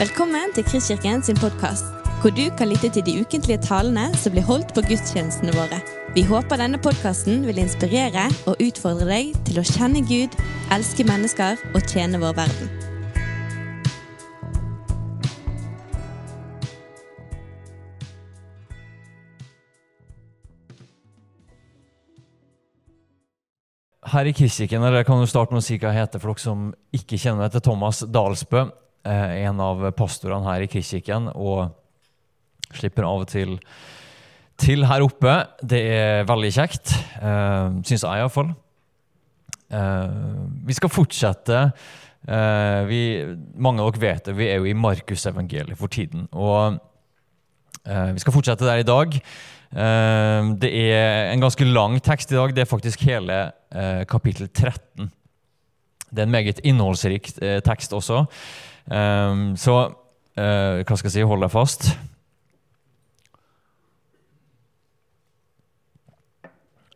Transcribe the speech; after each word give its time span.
Velkommen 0.00 0.54
til 0.56 0.64
Kristkirken 0.64 1.20
sin 1.20 1.36
podkast, 1.36 1.84
hvor 2.22 2.32
du 2.32 2.46
kan 2.56 2.70
lytte 2.70 2.88
til 2.88 3.02
de 3.04 3.20
ukentlige 3.20 3.60
talene 3.60 4.06
som 4.16 4.32
blir 4.32 4.46
holdt 4.48 4.70
på 4.72 4.80
gudstjenestene 4.88 5.52
våre. 5.52 5.76
Vi 6.14 6.22
håper 6.24 6.56
denne 6.56 6.80
podkasten 6.80 7.44
vil 7.44 7.60
inspirere 7.60 8.24
og 8.48 8.56
utfordre 8.64 9.04
deg 9.10 9.34
til 9.44 9.60
å 9.60 9.66
kjenne 9.68 10.00
Gud, 10.08 10.38
elske 10.72 11.04
mennesker 11.04 11.60
og 11.74 11.84
tjene 11.84 12.16
vår 12.24 12.32
verden. 12.40 12.72
Her 24.16 24.24
i 24.24 24.32
Kristkirken, 24.32 24.80
kan 25.04 25.20
jo 25.20 25.28
starte 25.28 25.52
med 25.52 25.60
å 25.60 25.68
si 25.68 25.76
hva 25.76 25.92
jeg 25.92 26.06
heter 26.06 26.24
for 26.24 26.32
dere 26.32 26.48
som 26.48 26.70
ikke 26.88 27.20
kjenner 27.20 27.44
meg, 27.44 27.52
til 27.52 27.68
Thomas 27.68 28.06
Dalsbø. 28.08 28.70
Eh, 29.04 29.46
En 29.46 29.60
av 29.60 29.82
pastorene 29.96 30.46
her 30.48 30.64
i 30.64 30.70
Kristkirken, 30.70 31.30
og 31.34 31.70
slipper 32.76 33.06
av 33.06 33.24
og 33.24 33.30
til 33.30 33.58
til 34.60 34.84
her 34.84 35.00
oppe. 35.00 35.32
Det 35.64 35.78
er 35.88 36.26
veldig 36.28 36.50
kjekt, 36.52 36.90
uh, 37.22 37.72
syns 37.80 38.02
jeg 38.04 38.20
iallfall. 38.20 38.50
Uh, 39.72 40.44
vi 40.68 40.76
skal 40.76 40.92
fortsette 40.92 41.70
Uh, 42.20 42.84
vi, 42.84 42.98
Mange 43.56 43.80
av 43.80 43.94
dere 43.94 44.02
vet 44.02 44.26
det, 44.28 44.34
vi 44.36 44.50
er 44.52 44.58
jo 44.60 44.66
i 44.68 44.74
Markusevangeliet 44.76 45.78
for 45.80 45.88
tiden. 45.88 46.26
Og 46.36 46.76
uh, 46.76 48.10
vi 48.12 48.20
skal 48.20 48.34
fortsette 48.34 48.68
der 48.68 48.82
i 48.82 48.84
dag. 48.84 49.16
Eh, 49.70 50.48
det 50.58 50.70
er 50.74 51.30
en 51.30 51.42
ganske 51.42 51.64
lang 51.64 52.00
tekst 52.02 52.32
i 52.32 52.38
dag. 52.38 52.54
Det 52.54 52.64
er 52.64 52.70
faktisk 52.70 53.04
hele 53.06 53.38
eh, 53.70 54.02
kapittel 54.10 54.48
13. 54.48 55.10
Det 56.10 56.18
er 56.18 56.26
en 56.26 56.34
meget 56.34 56.60
innholdsrik 56.66 57.30
eh, 57.38 57.60
tekst 57.62 57.94
også. 57.94 58.24
Eh, 58.88 59.34
så 59.60 59.76
uh, 60.40 60.80
hva 60.84 60.96
skal 60.98 61.08
jeg 61.08 61.18
si? 61.18 61.26
Hold 61.26 61.44
deg 61.44 61.52
fast. 61.52 61.90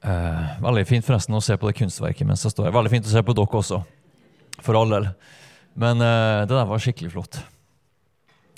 Uh, 0.05 0.61
veldig 0.61 0.85
fint 0.85 1.07
forresten 1.07 1.37
å 1.37 1.41
se 1.41 1.57
på 1.57 1.71
det 1.71 1.79
kunstverket 1.79 2.29
mens 2.29 2.45
jeg 2.45 2.53
står 2.55 2.69
her. 2.69 2.77
Veldig 2.77 2.93
fint 2.93 3.09
å 3.09 3.15
se 3.15 3.25
på 3.25 3.37
dere 3.37 3.61
også, 3.61 3.81
for 4.61 4.79
all 4.79 4.93
del. 4.93 5.09
Men 5.81 6.05
uh, 6.05 6.45
det 6.45 6.53
der 6.53 6.69
var 6.69 6.83
skikkelig 6.83 7.15
flott. 7.17 7.41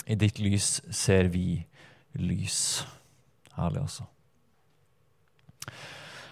I 0.07 0.15
ditt 0.19 0.39
lys 0.39 0.77
ser 0.95 1.31
vi 1.31 1.63
lys. 2.19 2.85
Herlig, 3.57 3.83
altså. 3.87 4.05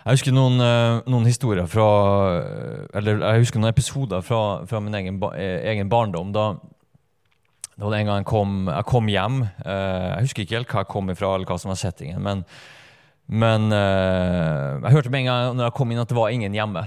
Jeg 0.05 0.19
husker 0.19 0.35
noen, 0.35 0.61
noen 1.09 1.25
historier 1.25 1.65
fra 1.65 1.85
Eller 2.93 3.23
jeg 3.23 3.41
husker 3.41 3.57
noen 3.57 3.71
episoder 3.71 4.21
fra, 4.21 4.59
fra 4.69 4.77
min 4.85 4.93
egen, 4.99 5.17
egen 5.33 5.89
barndom. 5.89 6.29
Da, 6.35 6.43
da 7.75 7.83
var 7.83 7.91
det 7.91 8.01
en 8.01 8.09
gang 8.09 8.21
jeg 8.21 8.29
kom, 8.29 8.51
jeg 8.71 8.87
kom 8.87 9.09
hjem. 9.11 9.41
Eh, 9.65 10.05
jeg 10.13 10.27
husker 10.29 10.45
ikke 10.45 10.57
helt 10.59 10.69
hva 10.71 10.83
jeg 10.85 10.91
kom 10.93 11.11
ifra, 11.11 11.33
eller 11.35 11.49
hva 11.49 11.57
som 11.59 11.73
var 11.73 11.79
settingen. 11.81 12.21
Men, 12.23 12.43
men 13.27 13.67
eh, 13.75 14.77
jeg 14.85 14.95
hørte 14.95 15.11
med 15.11 15.25
en 15.25 15.31
gang 15.31 15.57
når 15.57 15.67
jeg 15.67 15.75
kom 15.81 15.91
inn, 15.91 15.99
at 16.03 16.11
det 16.11 16.17
var 16.17 16.31
ingen 16.31 16.55
hjemme. 16.55 16.85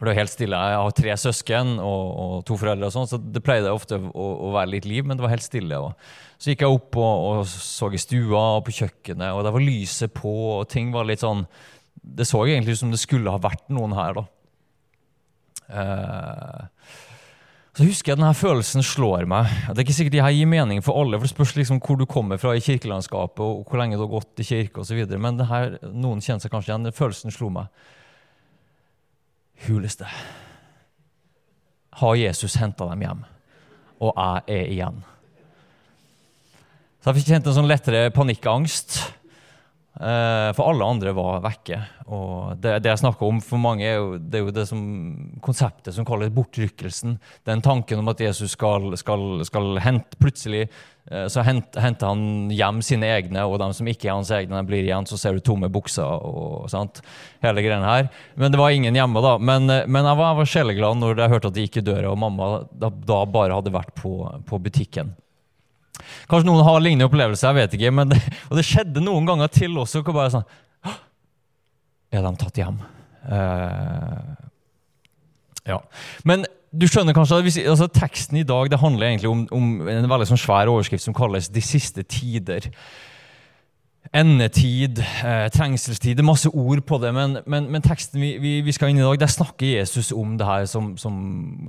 For 0.00 0.08
det 0.08 0.14
var 0.14 0.20
helt 0.22 0.32
stille. 0.32 0.62
Jeg 0.64 0.80
har 0.80 0.94
tre 0.96 1.14
søsken 1.20 1.74
og, 1.76 2.04
og 2.24 2.34
to 2.48 2.56
foreldre, 2.56 2.88
og 2.88 2.94
sånn, 2.94 3.10
så 3.10 3.20
det 3.20 3.44
pleide 3.44 3.74
ofte 3.76 3.98
å, 4.00 4.28
å 4.48 4.54
være 4.54 4.72
litt 4.78 4.88
liv, 4.88 5.04
men 5.04 5.20
det 5.20 5.26
var 5.26 5.34
helt 5.34 5.44
stille. 5.44 5.76
Og 5.76 6.40
så 6.40 6.54
gikk 6.54 6.64
jeg 6.64 6.78
opp 6.78 6.96
og, 6.96 7.26
og 7.28 7.42
så 7.52 7.90
i 7.92 8.00
stua 8.00 8.44
og 8.56 8.64
på 8.64 8.78
kjøkkenet, 8.78 9.34
og 9.36 9.44
der 9.44 9.52
var 9.52 9.66
lyset 9.66 10.16
på, 10.16 10.32
og 10.54 10.70
ting 10.72 10.88
var 10.94 11.04
litt 11.04 11.20
sånn 11.20 11.44
Det 12.00 12.24
så 12.24 12.40
egentlig 12.46 12.78
ut 12.78 12.80
som 12.80 12.94
det 12.94 13.02
skulle 13.02 13.34
ha 13.34 13.42
vært 13.44 13.68
noen 13.68 13.92
her, 13.92 14.16
da. 14.16 14.24
Eh, 15.68 16.62
så 17.70 17.86
husker 17.86 18.12
jeg 18.12 18.18
denne 18.18 18.34
følelsen 18.34 18.82
slår 18.82 19.28
meg. 19.30 19.50
Det 19.68 19.78
er 19.78 19.84
ikke 19.84 19.94
sikkert 19.94 20.14
det 20.16 20.24
her 20.24 20.34
gir 20.34 20.48
mening 20.50 20.82
for 20.82 20.98
alle, 20.98 21.18
for 21.20 21.28
det 21.28 21.32
spørs 21.32 21.54
liksom 21.54 21.78
hvor 21.84 22.00
du 22.00 22.06
kommer 22.10 22.40
fra 22.42 22.56
i 22.58 22.62
kirkelandskapet, 22.64 23.42
og 23.44 23.62
hvor 23.62 23.78
lenge 23.78 23.98
du 23.98 24.02
har 24.02 24.10
gått 24.10 24.42
i 24.42 24.46
kirke 24.48 24.82
osv., 24.82 24.98
men 25.14 25.38
det 25.38 25.46
her, 25.46 25.76
noen 25.86 26.22
kjenner 26.24 26.42
seg 26.42 26.50
kanskje 26.50 26.72
igjen. 26.72 26.88
Den 26.88 26.96
følelsen 26.96 27.34
slo 27.34 27.52
meg. 27.54 27.70
Huleste. 29.68 30.08
Har 32.00 32.18
Jesus 32.18 32.58
henta 32.58 32.88
dem 32.90 33.06
hjem, 33.06 33.22
og 34.02 34.18
jeg 34.18 34.58
er 34.58 34.74
igjen? 34.74 35.00
Så 37.00 37.10
jeg 37.10 37.20
fikk 37.20 37.30
kjent 37.30 37.48
en 37.48 37.56
sånn 37.56 37.70
lettere 37.70 38.10
panikkangst. 38.12 38.98
Eh, 40.00 40.50
for 40.56 40.70
alle 40.70 40.86
andre 40.94 41.12
var 41.12 41.42
vekke. 41.44 41.76
Og 42.08 42.56
det, 42.56 42.78
det 42.80 42.88
jeg 42.88 43.02
snakker 43.02 43.26
om 43.26 43.40
for 43.44 43.60
mange, 43.60 43.84
er 43.84 43.98
jo 43.98 44.14
det, 44.16 44.38
er 44.38 44.46
jo 44.46 44.54
det 44.56 44.64
som, 44.70 44.80
konseptet 45.44 45.92
som 45.92 46.06
kalles 46.08 46.32
bortrykkelsen. 46.32 47.18
Den 47.44 47.60
tanken 47.60 48.00
om 48.00 48.08
at 48.08 48.22
Jesus 48.24 48.56
skal, 48.56 48.88
skal, 49.00 49.44
skal 49.44 49.76
hente 49.84 50.16
Plutselig 50.20 50.62
eh, 50.64 51.26
så 51.32 51.44
henter 51.44 51.84
henter 51.84 52.14
han 52.14 52.48
hjem 52.52 52.80
sine 52.84 53.12
egne, 53.12 53.44
og 53.44 53.58
de 53.60 53.70
som 53.76 53.92
ikke 53.92 54.08
er 54.08 54.16
hans 54.16 54.32
egne, 54.32 54.64
blir 54.64 54.88
igjen. 54.88 55.08
Så 55.08 55.20
ser 55.20 55.36
du 55.36 55.44
tomme 55.44 55.68
bukser 55.72 56.08
og 56.08 56.70
sant? 56.72 57.04
hele 57.44 57.60
greia 57.64 57.84
her. 57.84 58.08
Men 58.40 58.52
det 58.52 58.60
var 58.60 58.72
ingen 58.72 58.96
hjemme, 58.96 59.20
da. 59.24 59.36
Men, 59.36 59.68
eh, 59.68 59.84
men 59.84 60.08
jeg 60.08 60.16
var, 60.16 60.30
jeg 60.32 60.40
var 60.40 60.54
sjeleglad 60.56 61.02
når 61.02 61.26
jeg 61.26 61.36
hørte 61.36 61.52
at 61.52 61.60
de 61.60 61.68
gikk 61.68 61.82
i 61.82 61.88
døra, 61.92 62.14
og 62.14 62.22
mamma 62.24 62.54
da, 62.72 62.88
da 62.88 63.26
bare 63.28 63.60
hadde 63.60 63.76
vært 63.76 63.92
på, 64.00 64.16
på 64.48 64.64
butikken. 64.64 65.12
Kanskje 66.30 66.48
noen 66.48 66.64
har 66.66 66.80
lignende 66.82 67.08
opplevelser, 67.08 67.50
jeg 67.50 67.58
vet 67.58 67.76
ikke. 67.78 68.04
Det, 68.12 68.20
og 68.48 68.60
det 68.60 68.66
skjedde 68.68 69.04
noen 69.04 69.28
ganger 69.28 69.52
til 69.54 69.78
også. 69.80 70.04
hvor 70.06 70.16
bare 70.16 70.34
sånn, 70.36 70.48
Er 72.10 72.24
de 72.26 72.32
tatt 72.40 72.56
hjem? 72.58 72.80
Uh, 73.22 74.34
ja. 75.68 75.78
Men 76.26 76.46
du 76.70 76.86
skjønner 76.86 77.14
kanskje 77.14 77.38
at 77.38 77.46
hvis, 77.46 77.60
altså, 77.66 77.90
teksten 77.90 78.40
i 78.40 78.46
dag 78.46 78.70
det 78.70 78.80
handler 78.80 79.10
egentlig 79.10 79.30
om, 79.30 79.44
om 79.54 79.88
en 79.90 80.10
veldig 80.10 80.28
sånn 80.30 80.40
svær 80.40 80.70
overskrift 80.70 81.04
som 81.04 81.16
kalles 81.16 81.50
'De 81.50 81.62
siste 81.62 82.02
tider'. 82.02 82.70
Endetid, 84.10 84.98
eh, 84.98 85.46
trengselstid, 85.54 86.16
det 86.18 86.24
er 86.24 86.26
masse 86.26 86.50
ord 86.50 86.80
på 86.82 86.98
det. 86.98 87.12
Men, 87.14 87.36
men, 87.46 87.68
men 87.70 87.82
teksten 87.84 88.18
vi, 88.18 88.32
vi, 88.42 88.56
vi, 88.66 88.72
skal 88.74 88.90
inn 88.90 88.98
i 88.98 89.04
dag, 89.04 89.20
der 89.22 89.30
snakker 89.30 89.68
Jesus 89.68 90.10
om 90.10 90.32
det 90.38 90.48
her 90.48 90.64
som, 90.66 90.96
som, 90.98 91.14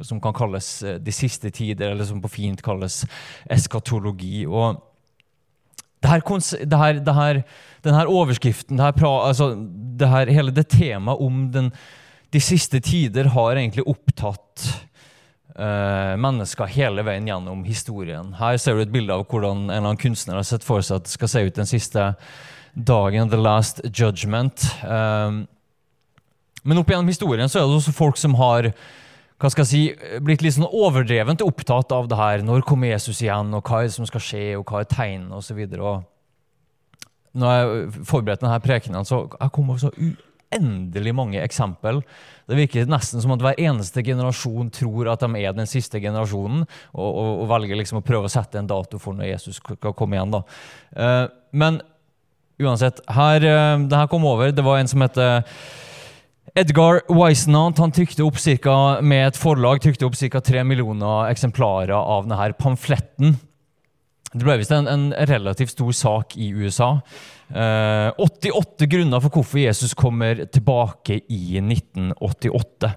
som, 0.02 0.22
kan 0.24 0.34
kalles 0.34 0.70
eh, 0.82 0.98
de 0.98 1.14
siste 1.14 1.52
tider, 1.54 1.92
eller 1.92 2.08
som 2.10 2.22
på 2.24 2.32
fint 2.34 2.64
kalles 2.66 3.04
eskatologi. 3.46 4.48
Og 4.50 4.82
det 6.02 6.10
her, 6.10 6.26
det 6.66 6.82
her, 6.82 7.04
det 7.06 7.16
her, 7.20 7.42
den 7.86 8.00
her 8.00 8.10
overskriften, 8.10 8.78
det 8.78 8.90
her, 8.90 9.06
altså, 9.28 9.54
det 10.00 10.10
her, 10.10 10.34
hele 10.34 10.56
det 10.56 10.66
temaet 10.74 11.22
om 11.22 11.44
den, 11.54 11.70
de 12.34 12.42
siste 12.42 12.80
tider 12.82 13.30
har 13.36 13.54
egentlig 13.54 13.86
opptatt 13.86 14.66
mennesker 15.56 16.70
hele 16.72 17.04
veien 17.04 17.28
gjennom 17.28 17.66
historien. 17.68 18.30
Her 18.40 18.56
ser 18.62 18.78
du 18.78 18.86
et 18.86 18.94
bilde 18.94 19.14
av 19.14 19.26
hvordan 19.28 19.66
en 19.66 19.74
eller 19.74 19.90
annen 19.92 20.00
kunstner 20.00 20.38
har 20.40 20.48
sett 20.48 20.64
for 20.64 20.84
seg 20.86 21.02
at 21.02 21.10
det 21.10 21.14
skal 21.16 21.32
se 21.34 21.44
ut 21.48 21.58
den 21.60 21.70
siste 21.70 22.06
dagen, 22.74 23.30
the 23.30 23.38
last 23.38 23.82
judgment. 23.92 24.64
Uh, 24.84 25.44
men 26.64 26.82
opp 26.82 26.92
gjennom 26.92 27.10
historien 27.10 27.50
så 27.50 27.60
er 27.60 27.68
det 27.68 27.80
også 27.80 27.96
folk 27.96 28.20
som 28.22 28.36
har 28.40 28.72
hva 29.42 29.50
skal 29.50 29.66
jeg 29.66 29.72
si, 29.72 30.18
blitt 30.22 30.44
litt 30.46 30.54
sånn 30.54 30.70
overdrevent 30.70 31.42
opptatt 31.42 31.90
av 31.96 32.06
det 32.12 32.18
her. 32.20 32.44
Når 32.46 32.62
kommer 32.62 32.92
Jesus 32.92 33.24
igjen, 33.24 33.50
og 33.58 33.66
hva 33.66 33.80
er 33.82 33.88
det 33.88 33.96
som 33.96 34.06
skal 34.06 34.22
skje, 34.22 34.44
og 34.60 34.70
hva 34.70 34.84
er 34.84 34.90
tegnene, 34.92 35.40
osv. 35.40 35.58
Når 37.42 37.56
jeg 37.56 38.04
forberedte 38.06 38.46
denne 38.46 38.60
prekenen, 38.62 39.08
så 39.08 39.24
jeg 39.34 39.54
kom 39.56 39.72
så 39.82 39.90
uendelig 40.52 41.14
mange 41.16 41.42
eksempel. 41.42 42.02
Det 42.50 42.58
virker 42.58 42.90
nesten 42.90 43.24
som 43.24 43.34
at 43.36 43.44
hver 43.44 43.60
eneste 43.62 44.04
generasjon 44.04 44.72
tror 44.74 45.12
at 45.12 45.24
de 45.24 45.30
er 45.40 45.56
den 45.56 45.70
siste 45.70 46.02
generasjonen, 46.04 46.66
og, 46.94 47.10
og, 47.10 47.30
og 47.44 47.52
velger 47.54 47.80
liksom 47.80 48.02
å 48.02 48.06
prøve 48.06 48.28
å 48.28 48.34
sette 48.34 48.60
en 48.60 48.70
dato 48.70 49.00
for 49.02 49.18
når 49.18 49.32
Jesus 49.34 49.62
skal 49.62 49.96
komme 49.96 50.18
igjen. 50.18 50.34
da. 50.36 50.44
Uh, 50.96 51.28
men 51.52 51.80
uansett, 52.62 53.00
her, 53.10 53.46
uh, 53.46 53.78
det 53.88 54.02
her 54.04 54.12
kom 54.12 54.28
over. 54.28 54.52
Det 54.52 54.66
var 54.66 54.82
en 54.82 54.92
som 54.92 55.04
heter 55.04 55.46
Edgar 56.58 57.00
Wisenant 57.08 57.80
han 57.80 57.94
trykte 57.96 58.26
opp 58.26 58.40
cirka, 58.42 58.74
med 59.00 59.30
et 59.30 59.40
forlag 59.40 59.80
trykte 59.84 60.04
opp 60.08 60.18
ca. 60.20 60.42
tre 60.44 60.66
millioner 60.68 61.32
eksemplarer 61.32 61.96
av 61.96 62.28
denne 62.28 62.52
pamfletten. 62.60 63.38
Det 64.32 64.46
ble 64.46 64.56
visst 64.62 64.72
en, 64.72 64.88
en, 64.88 65.10
relativt 65.28 65.74
stor 65.74 65.92
sak 65.96 66.38
i 66.40 66.54
USA. 66.56 66.94
Eh, 67.52 68.10
88 68.16 68.88
grunner 68.88 69.24
for 69.24 69.36
hvorfor 69.36 69.60
Jesus 69.60 69.96
kommer 69.98 70.46
tilbake 70.48 71.20
i 71.28 71.60
1988. 71.60 72.94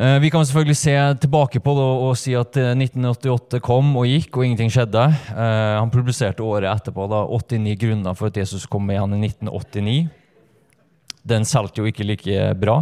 Eh, 0.00 0.16
vi 0.24 0.30
kan 0.32 0.46
selvfølgelig 0.46 0.78
se 0.80 0.94
tilbake 1.20 1.60
på 1.60 1.74
det 1.76 1.84
og, 1.84 2.14
si 2.16 2.32
at 2.38 2.56
1988 2.56 3.60
kom 3.60 3.92
og 4.00 4.08
gikk, 4.08 4.32
og 4.38 4.46
ingenting 4.46 4.72
skjedde. 4.72 5.04
Eh, 5.34 5.76
han 5.76 5.92
publiserte 5.92 6.46
året 6.46 6.70
etterpå 6.72 7.10
da, 7.12 7.26
89 7.28 7.76
grunner 7.82 8.16
for 8.16 8.32
at 8.32 8.40
Jesus 8.40 8.64
kom 8.70 8.88
igjen 8.88 9.18
i 9.18 9.24
1989. 9.28 9.98
Den 11.28 11.44
solgte 11.44 11.82
jo 11.82 11.90
ikke 11.90 12.08
like 12.08 12.54
bra. 12.56 12.80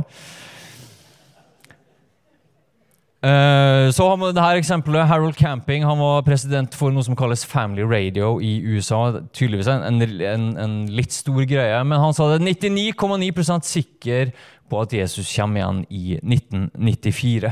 Uh, 3.18 3.90
så 3.90 4.04
har 4.06 4.18
vi 4.20 4.30
det 4.30 4.42
her 4.44 4.60
eksempelet. 4.60 5.08
Harold 5.10 5.34
Camping 5.34 5.82
han 5.82 5.98
var 5.98 6.22
president 6.22 6.74
for 6.78 6.94
noe 6.94 7.02
som 7.02 7.16
kalles 7.18 7.42
Family 7.46 7.82
Radio 7.82 8.36
i 8.38 8.60
USA. 8.62 9.18
Tydeligvis 9.34 9.70
en, 9.72 10.02
en, 10.22 10.50
en 10.54 10.76
litt 10.94 11.16
stor 11.16 11.42
greie, 11.50 11.80
men 11.82 11.98
han 11.98 12.14
sa 12.14 12.28
det 12.36 12.44
99,9% 12.46 13.66
sikker 13.66 14.30
på 14.70 14.82
at 14.84 14.94
Jesus 14.94 15.32
kommer 15.34 15.58
igjen 15.58 15.80
i 15.90 16.18
1994. 16.20 17.50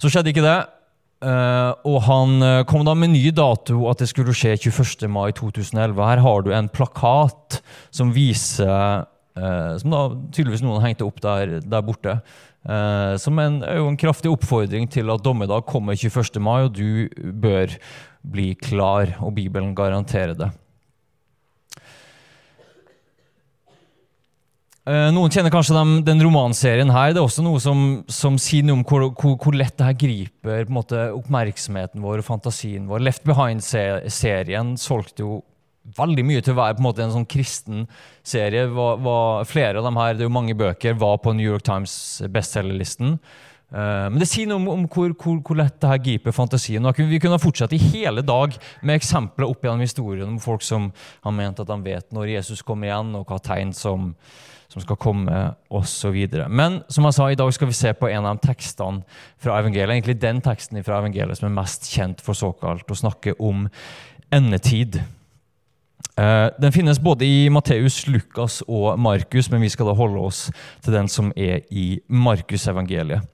Så 0.00 0.12
skjedde 0.12 0.30
ikke 0.32 0.44
det. 0.46 0.60
Uh, 1.20 1.74
og 1.84 1.98
han 2.06 2.38
uh, 2.40 2.62
kom 2.64 2.86
da 2.86 2.94
med 2.96 3.10
ny 3.12 3.26
dato, 3.36 3.82
at 3.90 4.00
det 4.00 4.08
skulle 4.08 4.32
skje 4.32 4.54
21. 4.70 5.04
mai 5.12 5.34
2011. 5.36 5.98
Her 5.98 6.22
har 6.24 6.46
du 6.46 6.54
en 6.56 6.70
plakat 6.72 7.58
som 7.92 8.14
viser 8.14 9.02
uh, 9.36 9.74
Som 9.82 9.92
da 9.92 10.00
tydeligvis 10.32 10.62
noen 10.64 10.80
hengte 10.84 11.04
opp 11.04 11.20
der, 11.20 11.58
der 11.60 11.84
borte. 11.84 12.20
Som 12.60 13.38
en, 13.40 13.62
er 13.64 13.78
jo 13.78 13.86
en 13.88 13.96
kraftig 13.96 14.28
oppfordring 14.28 14.84
til 14.92 15.08
at 15.08 15.22
dommedag 15.24 15.64
kommer 15.64 15.96
21. 15.96 16.36
mai, 16.44 16.66
og 16.66 16.74
du 16.76 17.08
bør 17.40 17.72
bli 18.20 18.52
klar. 18.60 19.16
Og 19.24 19.32
Bibelen 19.38 19.72
garanterer 19.74 20.36
det. 20.36 20.50
Eh, 24.88 25.10
noen 25.12 25.30
kjenner 25.30 25.52
kanskje 25.52 25.76
den, 25.76 25.98
den 26.06 26.22
romanserien 26.24 26.90
her. 26.90 27.12
Det 27.12 27.20
er 27.20 27.26
også 27.26 27.44
noe 27.44 27.60
som, 27.62 27.82
som 28.10 28.38
sier 28.40 28.64
noe 28.64 28.80
om 28.80 28.84
hvor, 28.88 29.10
hvor, 29.12 29.36
hvor, 29.36 29.56
lett 29.56 29.76
det 29.78 29.86
her 29.86 29.98
griper 30.00 30.72
måte, 30.72 31.10
oppmerksomheten 31.14 32.02
vår 32.02 32.22
og 32.22 32.26
fantasien 32.26 32.88
vår. 32.90 33.04
Left 33.04 33.26
Behind-serien 33.28 34.74
solgte 34.80 35.26
jo 35.26 35.40
veldig 35.96 36.24
mye 36.26 36.42
til 36.44 36.54
å 36.54 36.60
være 36.60 36.76
på 36.76 36.82
en 36.82 36.88
måte 36.88 37.04
en 37.04 37.14
sånn 37.14 37.28
kristen 37.28 37.86
serie. 38.26 38.66
Var, 38.74 38.98
var, 39.04 39.46
flere 39.48 39.80
av 39.80 39.86
dem 39.86 40.00
her, 40.00 40.16
det 40.16 40.24
er 40.24 40.28
jo 40.28 40.34
mange 40.34 40.56
bøker, 40.58 40.98
var 41.00 41.20
på 41.24 41.34
New 41.36 41.46
York 41.46 41.64
Times 41.66 41.94
bestselgerlisten. 42.32 43.16
Uh, 43.70 44.10
men 44.10 44.18
det 44.18 44.26
sier 44.26 44.48
noe 44.50 44.58
om, 44.58 44.68
om 44.72 44.86
hvor, 44.90 45.12
hvor, 45.14 45.38
hvor, 45.46 45.58
lett 45.60 45.78
det 45.78 45.90
her 45.92 46.02
griper 46.02 46.34
fantasien. 46.34 46.86
Vi 46.98 47.22
kunne 47.22 47.40
fortsatt 47.40 47.74
i 47.76 47.82
hele 47.92 48.24
dag 48.26 48.56
med 48.82 48.98
eksempler 48.98 49.46
opp 49.46 49.62
gjennom 49.64 49.84
historien 49.86 50.32
om 50.32 50.40
folk 50.42 50.66
som 50.66 50.90
har 51.22 51.36
ment 51.36 51.62
at 51.62 51.70
de 51.70 51.78
vet 51.84 52.08
når 52.14 52.34
Jesus 52.34 52.64
kommer 52.66 52.90
igjen, 52.90 53.14
og 53.18 53.28
hva 53.30 53.38
tegn 53.42 53.74
som 53.76 54.14
som 54.70 54.82
skal 54.84 54.98
komme, 55.02 55.38
osv. 55.74 56.16
Men 56.46 56.80
som 56.86 57.06
jeg 57.08 57.16
sa, 57.16 57.26
i 57.26 57.38
dag 57.38 57.50
skal 57.54 57.70
vi 57.70 57.74
se 57.74 57.90
på 57.98 58.06
en 58.06 58.26
av 58.26 58.38
de 58.38 58.46
tekstene 58.46 59.02
fra 59.42 59.56
evangeliet, 59.58 59.96
egentlig 59.96 60.20
den 60.22 60.42
teksten 60.44 60.78
fra 60.86 61.00
evangeliet 61.02 61.40
som 61.40 61.48
er 61.48 61.56
mest 61.56 61.88
kjent 61.90 62.22
for 62.22 62.38
såkalt 62.38 62.86
å 62.86 62.98
snakke 63.00 63.34
om 63.42 63.66
endetid. 64.30 65.00
Eh, 66.20 66.48
den 66.60 66.72
finnes 66.72 67.00
både 67.00 67.26
i 67.26 67.48
Matteus, 67.52 68.04
Lukas 68.10 68.60
og 68.68 68.98
Markus, 69.00 69.50
men 69.50 69.62
vi 69.64 69.70
skal 69.72 69.88
da 69.88 69.96
holde 69.96 70.24
oss 70.30 70.46
til 70.84 70.96
den 70.96 71.08
som 71.08 71.32
er 71.36 71.62
i 71.70 72.00
Markusevangeliet. 72.08 73.26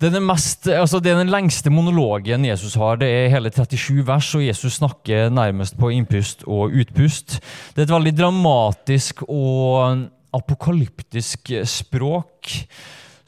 Det 0.00 0.16
altså 0.16 0.96
det 0.96 1.10
er 1.12 1.18
den 1.18 1.28
lengste 1.28 1.68
monologen 1.70 2.46
Jesus 2.46 2.74
har. 2.80 2.96
Det 2.96 3.08
er 3.08 3.32
hele 3.34 3.50
37 3.52 4.06
vers, 4.06 4.34
og 4.34 4.46
Jesus 4.46 4.78
snakker 4.78 5.28
nærmest 5.28 5.76
på 5.76 5.90
innpust 5.92 6.44
og 6.46 6.72
utpust. 6.72 7.36
Det 7.74 7.82
er 7.82 7.88
et 7.88 7.92
veldig 7.92 8.14
dramatisk 8.16 9.22
og 9.28 10.06
apokalyptisk 10.32 11.52
språk 11.68 12.48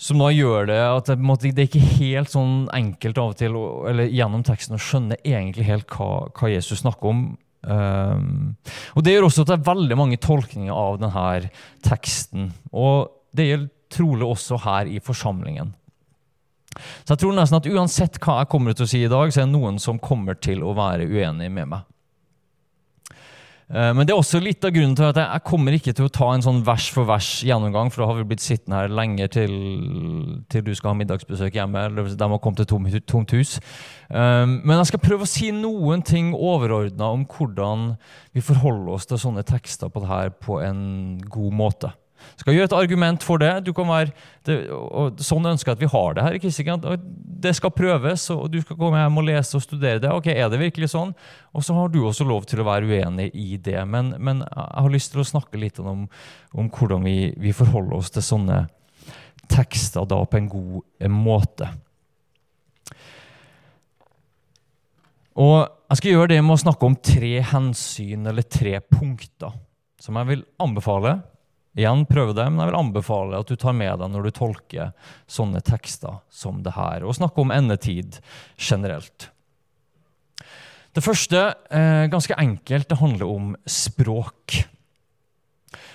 som 0.02 0.18
da 0.18 0.32
gjør 0.34 0.66
det 0.70 0.80
at 0.82 1.10
det, 1.12 1.52
det 1.54 1.62
er 1.62 1.68
ikke 1.68 1.98
helt 2.00 2.32
sånn 2.32 2.54
enkelt 2.74 3.20
av 3.22 3.34
og 3.34 3.38
til 3.38 3.58
eller 3.90 4.10
gjennom 4.10 4.42
teksten 4.46 4.74
å 4.74 4.82
skjønne 4.82 5.20
egentlig 5.22 5.68
helt 5.68 5.86
hva, 5.94 6.26
hva 6.34 6.50
Jesus 6.50 6.82
snakker 6.82 7.12
om. 7.12 7.20
Um, 7.62 8.56
og 8.96 9.04
Det 9.06 9.14
gjør 9.14 9.28
også 9.28 9.44
at 9.44 9.52
det 9.52 9.58
er 9.60 9.68
veldig 9.68 9.98
mange 10.00 10.18
tolkninger 10.22 10.74
av 10.74 10.98
denne 11.02 11.52
teksten. 11.86 12.50
Og 12.74 13.12
det 13.36 13.46
gjelder 13.46 13.70
trolig 13.92 14.26
også 14.26 14.58
her 14.64 14.90
i 14.90 14.98
forsamlingen. 15.04 15.70
Så 17.04 17.12
jeg 17.12 17.22
tror 17.22 17.34
nesten 17.36 17.60
at 17.60 17.68
uansett 17.68 18.18
hva 18.24 18.40
jeg 18.40 18.50
kommer 18.50 18.74
til 18.74 18.88
å 18.88 18.90
si 18.90 19.02
i 19.04 19.12
dag, 19.12 19.30
så 19.30 19.42
er 19.42 19.48
det 19.48 19.54
noen 19.54 19.78
som 19.82 20.00
kommer 20.02 20.38
til 20.40 20.64
å 20.64 20.74
være 20.76 21.06
uenig 21.06 21.50
med 21.52 21.68
meg. 21.76 21.86
Eh, 23.72 23.90
men 23.96 24.04
det 24.04 24.12
er 24.12 24.20
også 24.20 24.40
litt 24.42 24.64
av 24.68 24.74
grunnen 24.74 24.96
til 24.98 25.08
at 25.08 25.18
jeg 25.22 25.44
kommer 25.48 25.76
ikke 25.76 25.94
til 25.96 26.08
å 26.08 26.12
ta 26.12 26.28
en 26.34 26.44
sånn 26.44 26.60
vers 26.66 26.90
for 26.92 27.08
vers 27.08 27.30
gjennomgang, 27.46 27.88
for 27.92 28.02
da 28.02 28.10
har 28.10 28.18
vi 28.20 28.26
blitt 28.32 28.44
sittende 28.44 28.82
her 28.82 28.92
lenge 28.92 29.28
til, 29.32 29.54
til 30.52 30.66
du 30.66 30.74
skal 30.76 30.92
ha 30.92 30.98
middagsbesøk 31.00 31.56
hjemme, 31.56 31.86
eller 31.88 32.12
de 32.12 32.28
har 32.34 32.42
kommet 32.44 32.60
til 32.60 33.00
tomt 33.08 33.32
hus. 33.32 33.56
Eh, 34.12 34.44
men 34.44 34.76
jeg 34.76 34.92
skal 34.92 35.04
prøve 35.06 35.24
å 35.24 35.32
si 35.32 35.48
noen 35.56 36.04
ting 36.04 36.34
overordna 36.36 37.14
om 37.16 37.24
hvordan 37.24 37.94
vi 38.36 38.44
forholder 38.44 38.92
oss 38.98 39.08
til 39.08 39.20
sånne 39.24 39.46
tekster 39.48 39.92
på 39.92 40.04
det 40.04 40.12
her 40.12 40.36
på 40.36 40.60
en 40.60 40.82
god 41.32 41.60
måte 41.64 41.94
skal 42.40 42.56
gjøre 42.56 42.70
et 42.70 42.76
argument 42.76 43.24
for 43.24 43.42
det. 43.42 43.50
Være, 43.72 44.12
det 44.46 44.56
og 44.72 45.20
sånn 45.22 45.46
ønsker 45.52 45.72
jeg 45.72 45.78
at 45.78 45.84
vi 45.84 45.90
har 45.92 46.16
det 46.16 46.26
her. 46.26 46.38
Kristian. 46.42 46.82
Det 47.42 47.54
skal 47.58 47.74
prøves, 47.74 48.28
og 48.34 48.48
du 48.52 48.60
skal 48.62 48.78
komme 48.78 49.00
hjem 49.00 49.20
og 49.22 49.26
lese 49.28 49.58
og 49.58 49.64
studere 49.64 50.02
det. 50.02 50.10
Ok, 50.12 50.28
Er 50.32 50.50
det 50.50 50.60
virkelig 50.60 50.92
sånn? 50.92 51.14
Og 51.52 51.64
så 51.66 51.76
har 51.76 51.90
du 51.92 52.02
også 52.04 52.26
lov 52.28 52.46
til 52.48 52.62
å 52.62 52.68
være 52.68 52.88
uenig 52.88 53.30
i 53.34 53.56
det. 53.56 53.80
Men, 53.88 54.14
men 54.18 54.44
jeg 54.44 54.68
har 54.84 54.92
lyst 54.92 55.12
til 55.14 55.22
å 55.22 55.28
snakke 55.28 55.60
litt 55.60 55.80
om, 55.82 56.06
om 56.52 56.70
hvordan 56.70 57.04
vi, 57.06 57.32
vi, 57.36 57.54
forholder 57.56 57.98
oss 57.98 58.12
til 58.14 58.24
sånne 58.26 58.66
tekster 59.52 60.06
da 60.08 60.22
på 60.24 60.38
en 60.38 60.50
god 60.50 61.08
måte. 61.10 61.68
Og 65.32 65.68
Jeg 65.92 65.98
skal 65.98 66.14
gjøre 66.14 66.28
det 66.32 66.38
med 66.40 66.54
å 66.54 66.60
snakke 66.62 66.88
om 66.88 66.94
tre 66.96 67.34
hensyn, 67.44 68.24
eller 68.24 68.46
tre 68.48 68.78
punkter, 68.80 69.52
som 70.00 70.16
jeg 70.16 70.28
vil 70.30 70.44
anbefale 70.56 71.18
Igjen, 71.72 72.04
prøv 72.04 72.34
det, 72.36 72.44
men 72.50 72.60
jeg 72.60 72.68
vil 72.68 72.80
anbefale 72.82 73.38
at 73.40 73.48
du 73.48 73.56
tar 73.56 73.72
med 73.76 73.94
deg 74.02 74.12
når 74.12 74.26
du 74.26 74.34
tolker 74.36 74.90
sånne 75.30 75.62
tekster 75.64 76.18
som 76.28 76.60
det 76.64 76.74
her, 76.76 77.06
og 77.06 77.16
snakker 77.16 77.46
om 77.46 77.54
endetid 77.54 78.18
generelt. 78.60 79.30
Det 80.92 81.00
første, 81.00 81.54
eh, 81.72 82.04
ganske 82.12 82.36
enkelt, 82.36 82.88
det 82.90 83.00
handler 83.00 83.24
om 83.24 83.56
språk. 83.64 84.58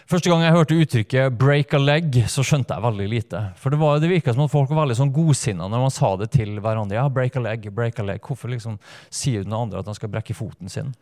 Første 0.07 0.31
gang 0.31 0.39
jeg 0.39 0.55
hørte 0.55 0.75
uttrykket 0.79 1.33
'break 1.35 1.73
a 1.75 1.79
leg', 1.83 2.13
så 2.31 2.39
skjønte 2.39 2.71
jeg 2.71 2.83
veldig 2.85 3.07
lite. 3.11 3.41
For 3.59 3.73
det, 3.73 3.79
var, 3.81 3.97
det 3.99 4.07
virka 4.07 4.31
som 4.31 4.45
at 4.45 4.53
folk 4.53 4.69
var 4.71 4.85
veldig 4.85 4.95
sånn 4.95 5.11
godsinna 5.11 5.67
når 5.67 5.81
man 5.83 5.91
sa 5.91 6.13
det 6.15 6.29
til 6.31 6.53
hverandre. 6.63 6.95
ja, 6.95 7.09
break 7.09 7.35
a 7.35 7.41
leg, 7.43 7.67
break 7.75 7.99
a 7.99 8.05
leg. 8.07 8.21
Hvorfor 8.23 8.47
liksom 8.47 8.77
sier 9.11 9.43
den 9.43 9.51
andre 9.51 9.79
at 9.79 9.85
han 9.85 9.97
skal 9.99 10.07
brekke 10.07 10.31
foten 10.31 10.71
sin? 10.71 10.93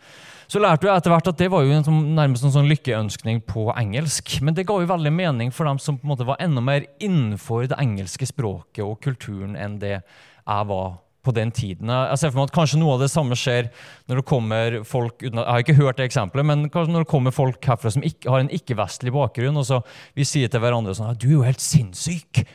Så 0.48 0.58
lærte 0.58 0.90
jeg 0.90 0.98
etter 0.98 1.14
hvert 1.14 1.30
at 1.30 1.38
det 1.38 1.52
var 1.54 1.62
jo 1.62 1.78
en 1.78 1.86
sånn, 1.86 2.02
nærmest 2.18 2.50
en 2.50 2.56
sånn 2.58 2.72
lykkeønskning 2.72 3.46
på 3.46 3.70
engelsk. 3.78 4.42
Men 4.42 4.58
det 4.58 4.66
ga 4.66 4.80
jo 4.82 4.90
veldig 4.90 5.14
mening 5.14 5.54
for 5.54 5.70
dem 5.70 5.78
som 5.78 6.00
på 6.00 6.10
en 6.10 6.16
måte 6.16 6.26
var 6.26 6.42
enda 6.42 6.66
mer 6.66 6.90
innenfor 6.98 7.70
det 7.70 7.78
engelske 7.78 8.26
språket 8.26 8.82
og 8.82 8.98
kulturen 9.06 9.54
enn 9.54 9.78
det 9.78 10.00
jeg 10.02 10.66
var 10.74 10.98
på 11.26 11.34
den 11.36 11.52
tiden. 11.56 11.90
Jeg 11.90 12.22
ser 12.22 12.32
for 12.32 12.42
meg 12.42 12.52
at 12.52 12.56
kanskje 12.56 12.80
noe 12.82 12.96
av 12.96 13.04
det 13.04 13.12
samme 13.14 13.38
skjer 13.40 13.72
når 14.10 14.22
det 14.22 14.28
kommer 14.30 14.78
folk 14.88 15.26
Jeg 15.26 15.34
har 15.36 15.64
ikke 15.64 15.80
hørt 15.80 16.00
det 16.00 16.10
eksempelet, 16.10 16.48
men 16.48 16.68
kanskje 16.70 16.94
når 16.94 17.06
det 17.06 17.12
kommer 17.12 17.36
folk 17.36 17.66
herfra 17.66 17.92
som 17.96 18.06
ikke, 18.06 18.30
har 18.32 18.44
en 18.44 18.54
ikke-vestlig 18.54 19.14
bakgrunn, 19.16 19.58
og 19.60 19.68
så 19.68 19.82
vi 20.18 20.28
sier 20.28 20.52
til 20.52 20.64
hverandre 20.64 20.96
sånn 20.98 21.18
Du 21.20 21.30
er 21.32 21.38
jo 21.40 21.48
helt 21.48 21.64
sinnssyk! 21.64 22.46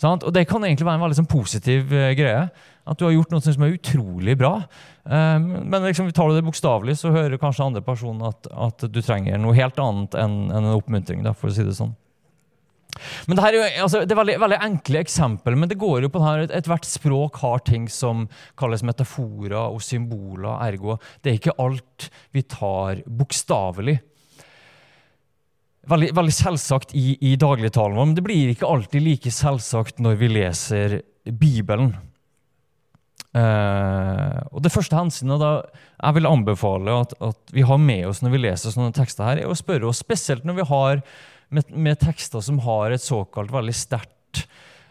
Sånn? 0.00 0.20
Og 0.28 0.32
det 0.36 0.44
kan 0.48 0.64
egentlig 0.64 0.84
være 0.84 0.98
en 0.98 1.04
veldig 1.06 1.18
sånn, 1.22 1.30
positiv 1.30 1.92
uh, 1.94 2.10
greie. 2.16 2.48
At 2.86 3.00
du 3.00 3.06
har 3.06 3.14
gjort 3.14 3.32
noe 3.32 3.42
som 3.42 3.64
er 3.64 3.76
utrolig 3.78 4.36
bra. 4.38 4.52
Um, 5.08 5.46
men 5.64 5.86
liksom, 5.88 6.10
tar 6.14 6.34
det 6.36 6.44
bokstavelig, 6.46 6.98
så 7.00 7.14
hører 7.14 7.40
kanskje 7.40 7.64
andre 7.64 7.82
personer 7.84 8.34
at, 8.34 8.50
at, 8.52 8.84
du 8.92 9.00
trenger 9.00 9.40
noe 9.40 9.56
helt 9.56 9.80
annet 9.80 10.18
enn, 10.20 10.36
enn 10.50 10.68
en 10.68 10.76
oppmuntring. 10.76 11.24
Da, 11.24 11.32
for 11.36 11.50
å 11.50 11.56
si 11.56 11.64
det 11.66 11.74
sånn. 11.78 11.96
Men 13.26 13.38
det, 13.38 13.44
er, 13.44 13.56
jo, 13.56 13.68
altså, 13.84 14.02
det 14.04 14.14
er 14.14 14.20
veldig, 14.20 14.36
veldig, 14.42 14.58
enkle 14.66 15.02
eksempel, 15.02 15.56
men 15.58 15.70
det 15.70 15.78
går 15.80 16.06
jo 16.06 16.12
på 16.12 16.22
at 16.30 16.54
ethvert 16.54 16.88
språk 16.88 17.40
har 17.42 17.62
ting 17.66 17.86
som 17.92 18.26
kalles 18.58 18.84
metaforer 18.86 19.58
og 19.62 19.82
symboler. 19.84 20.52
Ergo 20.66 20.98
det 21.22 21.32
er 21.32 21.40
ikke 21.40 21.56
alt 21.62 22.10
vi 22.34 22.44
tar 22.48 23.02
bokstavelig. 23.06 23.98
Veldig, 25.86 26.10
veldig 26.18 26.34
selvsagt 26.34 26.96
i, 26.98 27.12
i 27.22 27.36
dagligtalen 27.38 27.94
vår, 27.94 28.08
men 28.10 28.16
det 28.18 28.26
blir 28.26 28.50
ikke 28.50 28.66
alltid 28.66 29.04
like 29.04 29.30
selvsagt 29.30 30.02
når 30.02 30.18
vi 30.18 30.32
leser 30.34 31.00
Bibelen. 31.26 31.92
Uh, 33.36 34.40
og 34.54 34.62
Det 34.64 34.72
første 34.72 34.96
hensynet 34.96 35.42
da 35.42 35.50
jeg 35.60 36.16
vil 36.16 36.28
anbefale 36.28 36.94
at, 37.02 37.10
at, 37.20 37.36
vi 37.52 37.66
har 37.68 37.76
med 37.76 38.06
oss 38.08 38.22
når 38.24 38.32
vi 38.32 38.40
leser 38.46 38.72
sånne 38.72 38.94
tekster, 38.96 39.26
her, 39.28 39.42
er 39.42 39.50
å 39.50 39.58
spørre 39.58 39.90
oss, 39.90 40.00
spesielt 40.00 40.46
når 40.48 40.56
vi 40.62 40.66
har 40.70 41.02
med, 41.48 41.70
med 41.70 41.98
tekster 42.00 42.42
som 42.44 42.60
har 42.64 42.94
et 42.94 43.02
såkalt 43.02 43.52
veldig 43.54 43.74
sterkt 43.76 44.46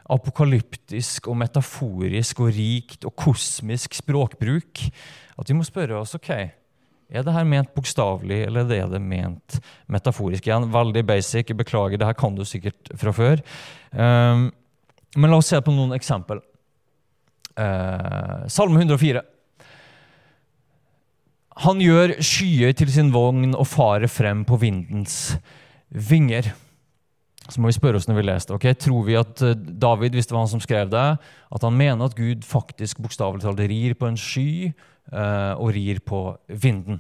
apokalyptisk 0.05 1.31
og 1.31 1.39
metaforisk 1.41 2.43
og 2.45 2.51
rikt 2.53 3.07
og 3.07 3.15
kosmisk 3.17 3.97
språkbruk, 3.97 4.83
at 5.35 5.49
vi 5.49 5.57
må 5.57 5.65
spørre 5.65 5.97
oss 5.97 6.13
ok, 6.17 6.29
er 7.05 7.25
det 7.25 7.33
her 7.35 7.45
ment 7.45 7.73
bokstavelig, 7.75 8.45
eller 8.47 8.71
er 8.73 8.87
det 8.89 9.01
ment 9.01 9.59
metaforisk? 9.91 10.47
Igjen, 10.47 10.71
veldig 10.73 11.03
basic. 11.05 11.51
Beklager, 11.57 11.99
det 12.01 12.07
her 12.07 12.17
kan 12.17 12.33
du 12.33 12.41
sikkert 12.47 12.89
fra 12.97 13.13
før. 13.13 13.43
Um, 13.91 14.47
men 15.15 15.31
la 15.31 15.37
oss 15.37 15.51
se 15.53 15.59
på 15.61 15.73
noen 15.73 15.93
eksempel. 15.95 16.41
Uh, 17.55 18.47
Salme 18.51 18.81
104. 18.81 19.21
Han 21.65 21.79
gjør 21.79 22.17
skyer 22.25 22.73
til 22.75 22.89
sin 22.91 23.13
vogn 23.13 23.53
og 23.53 23.69
farer 23.69 24.09
frem 24.11 24.41
på 24.47 24.57
vindens 24.59 25.37
vinger. 25.95 26.51
Så 27.45 27.61
må 27.61 27.69
vi 27.69 27.77
spørre 27.77 27.99
oss 27.99 28.07
når 28.09 28.17
vi 28.17 28.25
leser 28.25 28.55
okay, 28.55 28.73
Tror 28.79 29.03
vi 29.05 29.17
at 29.19 29.41
eh, 29.45 29.53
David, 29.55 30.15
hvis 30.17 30.25
det 30.25 30.33
var 30.33 30.45
han 30.45 30.53
som 30.55 30.63
skrev 30.63 30.89
det, 30.89 31.07
at 31.21 31.65
han 31.67 31.77
mener 31.77 32.07
at 32.07 32.17
Gud 32.17 32.45
faktisk 32.47 33.03
bokstavelig 33.05 33.45
talt 33.45 33.61
rir 33.61 33.93
på 33.97 34.09
en 34.09 34.17
sky 34.17 34.71
uh, 35.13 35.53
og 35.53 35.75
rir 35.75 36.01
på 36.01 36.23
vinden? 36.49 36.99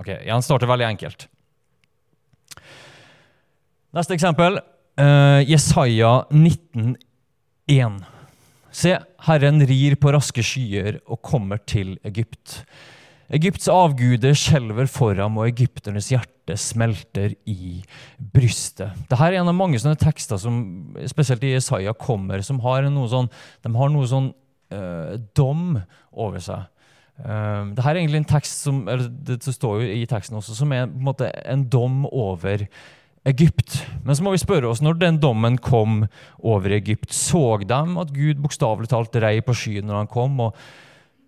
Ok, 0.00 0.10
Han 0.26 0.42
starter 0.42 0.70
veldig 0.70 0.88
enkelt. 0.88 1.28
Neste 3.94 4.14
eksempel. 4.16 4.58
Uh, 4.98 5.40
Jesaja 5.46 6.24
19,1. 6.30 8.00
Se, 8.70 8.94
Herren 9.26 9.62
rir 9.66 9.96
på 9.98 10.12
raske 10.14 10.42
skyer 10.46 11.00
og 11.06 11.22
kommer 11.26 11.62
til 11.62 11.96
Egypt. 12.06 12.62
Egypts 13.30 13.68
avguder 13.70 14.34
skjelver 14.34 14.88
for 14.90 15.14
ham, 15.14 15.36
og 15.38 15.46
egypternes 15.46 16.08
hjerte 16.10 16.56
smelter 16.58 17.36
i 17.46 17.78
brystet. 18.18 18.96
Dette 19.06 19.22
er 19.22 19.38
en 19.38 19.50
av 19.52 19.54
mange 19.54 19.78
sånne 19.78 19.98
tekster 20.00 20.40
som 20.42 20.56
spesielt 21.12 21.44
i 21.46 21.54
Isaiah 21.54 21.94
kommer, 21.94 22.42
som 22.42 22.58
har 22.64 22.88
noe 22.90 23.06
sånn, 23.12 23.30
de 23.62 23.72
har 23.76 23.92
noe 23.94 24.10
sånn 24.10 24.32
uh, 24.74 25.14
dom 25.38 25.78
over 26.10 26.42
seg. 26.42 26.66
Uh, 27.20 27.70
Dette 27.76 27.86
er 27.86 28.00
egentlig 28.00 28.24
en 28.24 28.30
tekst 28.32 28.66
som 28.66 28.82
eller 28.88 29.06
det 29.06 29.38
står 29.44 29.84
jo 29.84 29.94
i 30.00 30.08
teksten 30.10 30.40
også, 30.40 30.56
som 30.58 30.74
er 30.74 30.88
på 30.88 30.98
en, 30.98 31.06
måte, 31.12 31.30
en 31.46 31.64
dom 31.70 32.02
over 32.10 32.66
Egypt. 33.30 33.78
Men 34.02 34.16
så 34.16 34.26
må 34.26 34.34
vi 34.34 34.42
spørre 34.42 34.72
oss, 34.72 34.82
når 34.82 34.98
den 34.98 35.22
dommen 35.22 35.60
kom 35.62 36.06
over 36.42 36.74
Egypt, 36.74 37.12
så 37.14 37.60
de 37.62 37.82
at 38.02 38.14
Gud 38.16 38.42
bokstavelig 38.42 38.90
talt 38.90 39.22
rei 39.22 39.36
på 39.44 39.54
skyen 39.54 39.86
når 39.86 40.02
han 40.02 40.14
kom? 40.18 40.40
og 40.48 40.56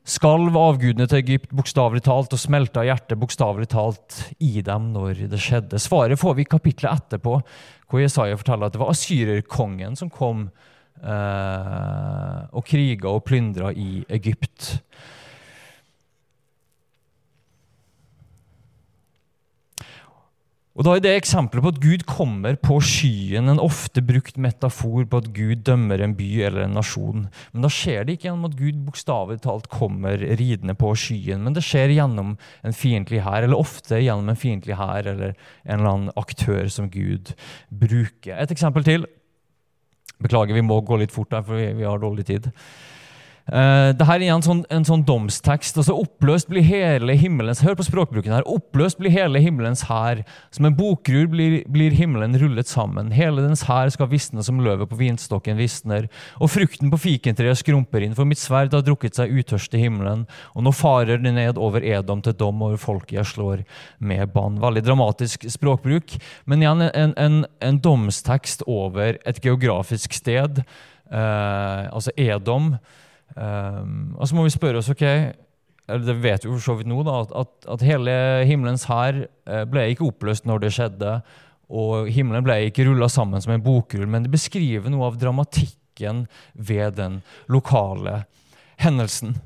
skalv 0.09 0.57
avgudene 0.59 1.07
til 1.07 1.21
Egypt 1.21 1.53
bokstavelig 1.55 2.03
talt 2.07 2.35
og 2.35 2.41
smelta 2.41 2.83
hjertet 2.87 3.21
bokstavelig 3.21 3.69
talt 3.71 4.19
i 4.43 4.63
dem 4.65 4.91
når 4.97 5.27
det 5.31 5.41
skjedde. 5.41 5.79
Svaret 5.83 6.19
får 6.21 6.37
vi 6.39 6.47
i 6.47 6.51
kapitlet 6.51 6.91
etterpå, 6.91 7.39
hvor 7.91 8.03
Jesaja 8.03 8.39
forteller 8.39 8.67
at 8.67 8.75
det 8.75 8.83
var 8.83 8.93
asyrerkongen 8.95 9.99
som 9.99 10.11
kom 10.13 10.49
eh, 11.03 12.39
og 12.51 12.67
kriga 12.67 13.13
og 13.13 13.25
plyndra 13.29 13.71
i 13.73 14.03
Egypt. 14.11 14.75
Og 20.73 20.87
da 20.87 20.95
er 20.97 21.03
det 21.05 21.11
eksempelet 21.19 21.65
på 21.65 21.71
at 21.75 21.81
Gud 21.83 22.03
kommer 22.09 22.57
på 22.57 22.79
skyen, 22.81 23.51
en 23.53 23.61
ofte 23.61 24.01
brukt 24.09 24.39
metafor 24.41 25.05
på 25.05 25.19
at 25.21 25.29
Gud 25.37 25.67
dømmer 25.69 26.01
en 26.01 26.15
by 26.17 26.29
eller 26.47 26.65
en 26.65 26.79
nasjon. 26.79 27.27
Men 27.53 27.67
da 27.67 27.69
skjer 27.73 28.07
det 28.09 28.17
ikke 28.17 28.31
gjennom 28.31 28.49
at 28.49 28.57
Gud 28.57 28.79
bokstavelig 28.87 29.43
talt 29.45 29.69
kommer 29.73 30.17
ridende 30.41 30.73
på 30.79 30.95
skyen, 30.97 31.45
men 31.45 31.53
det 31.57 31.65
skjer 31.67 31.93
gjennom 31.93 32.39
en 32.65 32.77
fiendtlig 32.77 33.21
hær, 33.27 33.45
eller 33.45 33.61
ofte 33.61 34.01
gjennom 34.01 34.33
en 34.33 34.41
fiendtlig 34.41 34.79
hær 34.81 35.11
eller 35.13 35.35
en 35.35 35.75
eller 35.77 35.91
annen 35.91 36.17
aktør 36.17 36.65
som 36.73 36.89
Gud 36.93 37.35
bruker. 37.69 38.39
Et 38.41 38.57
eksempel 38.57 38.89
til. 38.89 39.05
Beklager, 40.25 40.57
vi 40.57 40.65
må 40.65 40.81
gå 40.81 40.97
litt 41.03 41.13
fort 41.13 41.37
her, 41.37 41.45
for 41.45 41.61
vi, 41.61 41.69
vi 41.77 41.85
har 41.85 42.01
dårlig 42.01 42.25
tid. 42.33 42.49
Uh, 43.51 43.91
det 43.99 44.07
her 44.07 44.23
er 44.23 44.31
en 44.37 44.45
sånn, 44.45 44.61
en 44.71 44.85
sånn 44.87 45.03
domstekst. 45.07 45.79
altså 45.81 45.97
Oppløst 45.99 46.47
blir 46.51 46.63
hele 46.63 47.17
himmelens 47.19 47.63
Hør 47.67 47.75
på 47.79 47.87
språkbruken 47.89 48.35
her. 48.37 48.47
Oppløst 48.47 49.01
blir 49.01 49.11
hele 49.11 49.43
himmelens 49.43 49.83
hær. 49.89 50.23
Som 50.55 50.69
en 50.69 50.77
bokrur 50.79 51.27
blir, 51.33 51.57
blir, 51.67 51.97
himmelen 51.99 52.39
rullet 52.39 52.71
sammen. 52.71 53.11
Hele 53.15 53.43
dens 53.43 53.65
hær 53.67 53.91
skal 53.91 54.11
visne 54.13 54.45
som 54.47 54.63
løvet 54.63 54.91
på 54.91 55.01
vinstokken 55.01 55.59
visner. 55.59 56.07
Og 56.39 56.53
frukten 56.55 56.93
på 56.93 57.01
fikentreet 57.03 57.59
skrumper 57.59 58.07
inn, 58.07 58.15
for 58.19 58.29
mitt 58.29 58.41
sverd 58.41 58.75
har 58.77 58.87
drukket 58.87 59.19
seg 59.19 59.35
utørst 59.35 59.75
i 59.75 59.83
himmelen. 59.83 60.25
Og 60.55 60.67
nå 60.67 60.75
farer 60.77 61.19
det 61.23 61.35
ned 61.35 61.59
over 61.59 61.83
Edom 61.83 62.23
til 62.23 62.39
dom 62.39 62.63
over 62.63 62.79
folket 62.81 63.19
jeg 63.19 63.31
slår 63.35 63.67
med 63.99 64.31
bann. 64.37 64.63
Veldig 64.63 64.87
dramatisk 64.87 65.49
språkbruk, 65.51 66.15
men 66.47 66.63
igjen 66.63 66.87
en, 66.89 67.15
en, 67.19 67.43
en 67.59 67.83
domstekst 67.83 68.63
over 68.71 69.19
et 69.27 69.43
geografisk 69.43 70.15
sted. 70.15 70.63
Uh, 71.13 71.91
altså 71.93 72.15
Edom. 72.17 72.77
Um, 73.37 74.13
og 74.19 74.29
så 74.29 74.37
må 74.37 74.45
vi 74.47 74.53
spørre 74.55 74.83
oss 74.83 74.91
ok, 74.93 75.05
det 75.87 76.17
vet 76.23 76.45
vi 76.45 76.51
for 76.51 76.63
så 76.63 76.77
vidt 76.79 76.91
nå, 76.91 77.01
da, 77.07 77.23
at, 77.43 77.53
at 77.75 77.85
hele 77.85 78.13
himmelens 78.49 78.87
hær 78.89 79.25
eh, 79.25 79.65
ble 79.69 79.89
ikke 79.91 80.07
oppløst 80.09 80.47
når 80.49 80.63
det 80.63 80.75
skjedde. 80.77 81.15
Og 81.73 82.11
himmelen 82.13 82.45
ble 82.47 82.59
ikke 82.69 82.87
rulla 82.87 83.09
sammen 83.11 83.43
som 83.43 83.55
en 83.55 83.65
bokrull, 83.65 84.07
men 84.09 84.25
det 84.25 84.33
beskriver 84.33 84.93
noe 84.93 85.09
av 85.09 85.19
dramatikken 85.21 86.27
ved 86.55 86.99
den 87.01 87.21
lokale 87.51 88.23
hendelsen. 88.83 89.37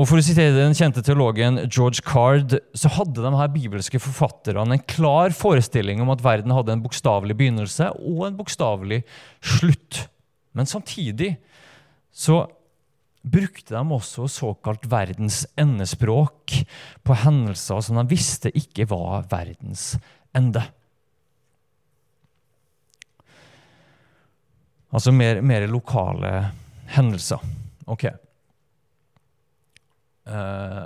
Og 0.00 0.06
For 0.08 0.16
å 0.16 0.24
sitere 0.24 0.54
den 0.56 0.72
kjente 0.72 1.02
teologen 1.04 1.58
George 1.66 2.00
Card, 2.06 2.54
så 2.72 2.88
hadde 2.94 3.20
de 3.20 3.32
her 3.36 3.50
bibelske 3.52 3.98
forfatterne 4.00 4.78
en 4.78 4.86
klar 4.88 5.34
forestilling 5.36 6.00
om 6.00 6.12
at 6.14 6.22
verden 6.24 6.54
hadde 6.56 6.72
en 6.72 6.84
bokstavelig 6.84 7.36
begynnelse 7.36 7.90
og 7.98 8.22
en 8.24 8.38
bokstavelig 8.38 9.02
slutt. 9.44 10.06
Men 10.56 10.70
samtidig 10.70 11.34
så 12.16 12.46
brukte 13.20 13.74
de 13.74 13.82
også 13.98 14.24
såkalt 14.32 14.88
verdens 14.88 15.42
endespråk 15.60 16.56
på 17.04 17.18
hendelser 17.20 17.84
som 17.84 18.00
de 18.00 18.06
visste 18.08 18.48
ikke 18.56 18.88
var 18.88 19.28
verdens 19.28 19.92
ende. 20.32 20.64
Altså 24.96 25.12
mer, 25.12 25.44
mer 25.44 25.68
lokale 25.68 26.32
hendelser. 26.96 27.44
Ok. 27.84 28.08
Eh, 30.28 30.82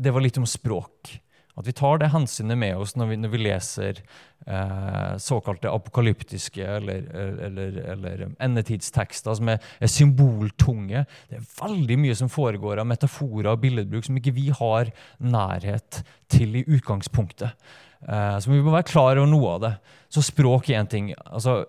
det 0.00 0.14
var 0.14 0.24
litt 0.24 0.38
om 0.40 0.48
språk. 0.48 1.20
At 1.58 1.66
vi 1.66 1.74
tar 1.76 1.98
det 2.00 2.12
hensynet 2.14 2.56
med 2.56 2.78
oss 2.80 2.94
når 2.96 3.10
vi, 3.10 3.16
når 3.20 3.32
vi 3.34 3.40
leser 3.42 3.98
eh, 4.46 5.16
såkalte 5.20 5.68
apokalyptiske 5.68 6.64
eller, 6.78 7.08
eller, 7.48 7.76
eller, 7.94 8.22
endetidstekster 8.40 9.36
som 9.36 9.50
er, 9.52 9.58
er, 9.82 9.90
symboltunge. 9.90 11.04
Det 11.28 11.40
er 11.40 11.50
veldig 11.58 11.98
mye 12.00 12.16
som 12.16 12.30
foregår 12.32 12.80
av 12.80 12.88
metaforer 12.88 13.50
og 13.52 13.60
billedbruk 13.64 14.06
som 14.06 14.16
ikke 14.20 14.34
vi 14.38 14.46
har 14.56 14.92
nærhet 15.18 16.00
til 16.32 16.62
i 16.62 16.64
utgangspunktet. 16.64 17.58
Eh, 18.06 18.38
så 18.40 18.52
vi 18.52 18.62
må 18.62 18.72
være 18.72 18.88
klar 18.88 19.18
over 19.18 19.28
noe 19.28 19.56
av 19.58 19.66
det. 19.66 19.74
Så 20.14 20.24
språk 20.30 20.70
er 20.70 20.80
én 20.80 20.88
ting. 20.90 21.12
Altså, 21.26 21.64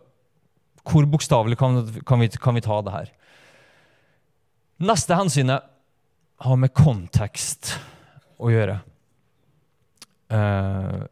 hvor 0.88 1.10
bokstavelig 1.10 1.58
kan, 1.60 1.84
kan, 2.08 2.24
kan, 2.42 2.56
vi 2.56 2.64
ta 2.64 2.80
det 2.86 2.96
her? 2.96 3.12
Neste 4.82 5.18
hensynet 5.18 5.68
har 6.42 6.60
med 6.60 6.74
kontekst 6.74 7.76
å 8.42 8.50
gjøre. 8.52 8.80
Uh, 10.32 11.04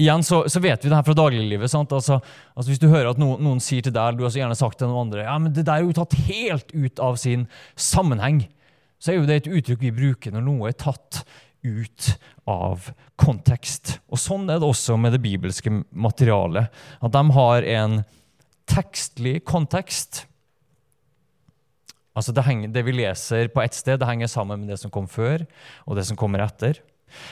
igjen 0.00 0.24
så, 0.26 0.42
så, 0.50 0.60
vet 0.62 0.84
vi 0.84 0.90
det 0.90 0.96
her 0.98 1.06
fra 1.06 1.16
dagliglivet. 1.16 1.74
Altså, 1.74 2.20
altså 2.54 2.70
hvis 2.70 2.82
du 2.82 2.88
hører 2.90 3.12
at 3.12 3.20
noen, 3.20 3.42
noen, 3.42 3.62
sier 3.64 3.84
til 3.84 3.94
deg, 3.94 4.18
du 4.18 4.26
har 4.26 4.34
så 4.34 4.42
gjerne 4.42 4.58
sagt 4.58 4.80
til 4.80 4.90
noen 4.90 5.08
andre 5.08 5.26
ja, 5.26 5.36
men 5.40 5.54
det 5.54 5.66
der 5.66 5.80
er 5.80 5.86
jo 5.86 5.96
tatt 5.96 6.18
helt 6.28 6.74
ut 6.74 7.02
av 7.02 7.18
sin 7.20 7.46
sammenheng, 7.74 8.44
så 9.02 9.12
er 9.12 9.18
jo 9.18 9.28
det 9.28 9.40
et 9.40 9.50
uttrykk 9.50 9.82
vi 9.82 9.94
bruker 9.96 10.34
når 10.34 10.46
noe 10.46 10.70
er 10.70 10.78
tatt 10.78 11.24
ut 11.62 12.12
av 12.50 12.88
kontekst. 13.22 13.96
Og 14.10 14.18
Sånn 14.18 14.48
er 14.50 14.58
det 14.58 14.66
også 14.66 14.98
med 14.98 15.14
det 15.14 15.22
bibelske 15.22 15.70
materialet. 15.90 16.70
At 17.02 17.14
de 17.14 17.22
har 17.36 17.66
en 17.76 18.00
tekstlig 18.70 19.40
kontekst 19.46 20.24
Altså 22.12 22.34
det, 22.36 22.44
henger, 22.44 22.72
det, 22.72 22.84
vi 22.84 22.94
leser 22.94 23.48
på 23.52 23.62
ett 23.62 23.76
sted, 23.76 24.00
det 24.00 24.08
henger 24.08 24.28
sammen 24.28 24.60
med 24.60 24.74
det 24.74 24.80
som 24.82 24.92
kom 24.92 25.06
før, 25.08 25.46
og 25.86 25.96
det 25.96 26.04
som 26.08 26.18
kommer 26.20 26.44
etter. 26.44 26.82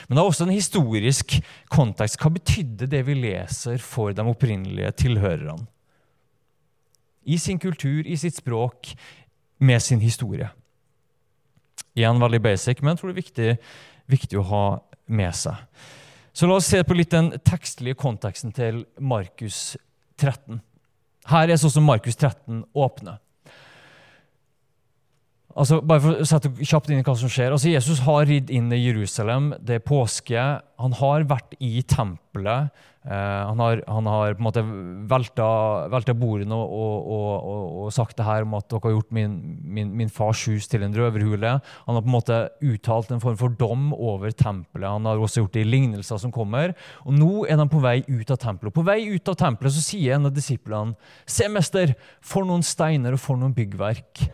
Men 0.07 0.15
det 0.15 0.21
er 0.23 0.29
også 0.29 0.47
en 0.47 0.55
historisk 0.55 1.37
kontekst. 1.73 2.17
Hva 2.21 2.31
betydde 2.33 2.89
det 2.89 3.03
vi 3.05 3.17
leser 3.17 3.81
for 3.81 4.13
de 4.15 4.25
opprinnelige 4.25 4.93
tilhørerne? 5.03 5.67
I 7.21 7.37
sin 7.37 7.59
kultur, 7.61 8.01
i 8.01 8.17
sitt 8.17 8.39
språk, 8.39 8.95
med 9.61 9.81
sin 9.85 10.01
historie. 10.01 10.49
Igjen 11.93 12.21
veldig 12.21 12.41
basic, 12.41 12.81
men 12.81 12.93
jeg 12.93 13.01
tror 13.01 13.11
det 13.11 13.13
er 13.13 13.21
viktig, 13.21 13.49
viktig 14.09 14.39
å 14.41 14.47
ha 14.49 14.65
med 15.11 15.35
seg. 15.37 15.59
Så 16.33 16.47
la 16.47 16.57
oss 16.57 16.69
se 16.71 16.79
på 16.87 16.95
litt 16.95 17.11
den 17.13 17.29
tekstlige 17.45 17.99
konteksten 17.99 18.53
til 18.55 18.85
Markus 18.97 19.75
13. 20.17 20.61
Her 21.29 21.51
er 21.51 21.59
sånn 21.59 21.75
som 21.75 21.85
Markus 21.85 22.17
13 22.17 22.63
åpner. 22.73 23.19
Altså, 25.51 25.81
bare 25.83 26.03
for 26.03 26.21
å 26.21 26.27
sette 26.27 26.51
kjapt 26.61 26.91
inn 26.91 27.01
i 27.01 27.05
hva 27.05 27.15
som 27.17 27.31
skjer. 27.31 27.51
Altså, 27.55 27.71
Jesus 27.71 28.03
har 28.05 28.27
ridd 28.29 28.51
inn 28.53 28.71
i 28.73 28.79
Jerusalem. 28.79 29.51
Det 29.59 29.79
er 29.79 29.83
påske. 29.83 30.45
Han 30.81 30.95
har 30.97 31.27
vært 31.29 31.57
i 31.59 31.81
tempelet. 31.83 32.71
Eh, 33.01 33.11
han, 33.47 33.57
har, 33.57 33.79
han, 33.89 34.05
har, 34.05 34.35
på 34.37 34.43
en 34.43 34.45
måte 34.45 34.61
velta, 35.09 35.45
velta 35.89 36.13
bordene 36.13 36.53
og, 36.53 36.75
og, 36.75 37.31
og, 37.33 37.63
og, 37.81 37.87
sagt 37.95 38.19
det 38.19 38.27
her 38.27 38.45
om 38.45 38.53
at 38.59 38.67
dere 38.69 38.83
har 38.83 38.93
gjort 38.93 39.15
min, 39.17 39.39
min, 39.65 39.89
min, 39.97 40.11
fars 40.13 40.43
hus 40.51 40.69
til 40.69 40.85
en 40.85 40.93
røverhule. 40.93 41.55
Han 41.87 41.97
har 41.97 42.05
på 42.05 42.11
en 42.11 42.17
måte 42.17 42.37
uttalt 42.61 43.09
en 43.11 43.23
form 43.23 43.39
for 43.41 43.57
dom 43.57 43.89
over 43.97 44.31
tempelet. 44.31 44.85
Han 44.85 45.09
har 45.09 45.17
også 45.17 45.41
gjort 45.41 45.57
det 45.57 45.65
i 45.65 45.71
lignelser 45.71 46.21
som 46.21 46.35
kommer. 46.35 46.75
Og 47.03 47.17
nå 47.17 47.31
er 47.49 47.57
de 47.57 47.67
på 47.73 47.81
vei 47.81 47.97
ut 48.05 48.31
av 48.31 48.39
tempelet. 48.45 48.75
På 48.77 48.85
vei 48.85 49.01
ut 49.09 49.33
av 49.33 49.39
tempelet 49.41 49.75
så 49.75 49.83
sier 49.83 50.19
en 50.19 50.29
av 50.29 50.37
disiplene 50.37 50.93
Se, 51.25 51.47
mester, 51.49 51.95
for 52.25 52.45
noen 52.45 52.63
steiner 52.65 53.17
og 53.17 53.21
for 53.23 53.39
noen 53.39 53.53
byggverk. 53.57 54.25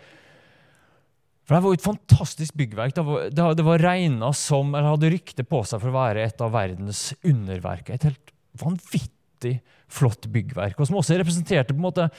For 1.47 1.55
Det 1.55 1.63
var 1.63 1.77
et 1.77 1.85
fantastisk 1.85 2.57
byggverk. 2.59 2.93
Det 2.97 3.03
var, 3.07 3.29
det, 3.55 3.63
var 3.63 3.79
regna 3.79 4.33
som, 4.35 4.73
eller 4.75 4.91
hadde 4.91 5.13
rykte 5.13 5.45
på 5.47 5.61
seg 5.63 5.79
for 5.79 5.93
å 5.93 5.95
være 5.95 6.25
et 6.27 6.43
av 6.43 6.51
verdens 6.51 7.13
underverk. 7.23 7.93
Et 7.95 8.07
helt 8.09 8.33
vanvittig 8.59 9.53
flott 9.87 10.27
byggverk, 10.33 10.75
og 10.75 10.89
som 10.89 10.97
også 10.99 11.15
representerte 11.21 11.71
på 11.71 11.79
en 11.79 11.87
måte 11.87 12.09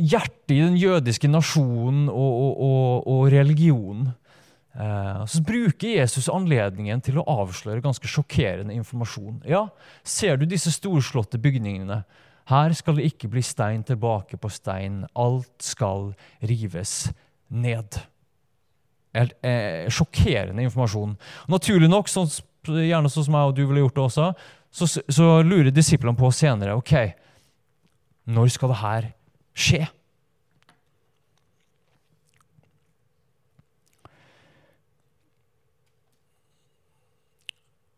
hjertet 0.00 0.54
i 0.54 0.62
den 0.62 0.78
jødiske 0.80 1.28
nasjonen 1.28 2.06
og, 2.08 2.32
og, 2.32 2.62
og, 2.64 3.10
og 3.12 3.22
religionen. 3.34 4.14
Eh, 4.72 5.24
så 5.28 5.42
bruker 5.44 5.98
Jesus 5.98 6.30
anledningen 6.32 7.02
til 7.04 7.20
å 7.20 7.26
avsløre 7.28 7.84
ganske 7.84 8.08
sjokkerende 8.08 8.72
informasjon. 8.78 9.42
Ja, 9.44 9.66
Ser 10.00 10.40
du 10.40 10.46
disse 10.48 10.72
storslåtte 10.72 11.40
bygningene? 11.42 12.02
Her 12.48 12.72
skal 12.74 12.96
det 12.96 13.10
ikke 13.12 13.28
bli 13.30 13.44
stein 13.44 13.84
tilbake 13.86 14.40
på 14.40 14.48
stein. 14.50 15.02
Alt 15.12 15.60
skal 15.62 16.14
rives 16.40 17.12
ned. 17.52 18.00
Helt, 19.12 19.36
eh, 19.44 19.88
sjokkerende 19.92 20.64
informasjon. 20.64 21.16
Naturlig 21.52 21.90
nok, 21.92 22.08
sånn, 22.08 22.30
gjerne 22.64 23.10
sånn 23.12 23.26
som 23.28 23.36
jeg 23.36 23.50
og 23.50 23.56
du 23.56 23.66
ville 23.66 23.84
gjort 23.84 23.98
det 23.98 24.06
også, 24.06 24.28
så, 24.72 24.88
så 24.88 25.32
lurer 25.44 25.72
disiplene 25.74 26.16
på 26.16 26.30
senere 26.32 26.78
ok, 26.78 26.94
når 28.32 28.54
skal 28.54 28.72
det 28.72 28.80
her 28.80 29.10
skje? 29.52 29.82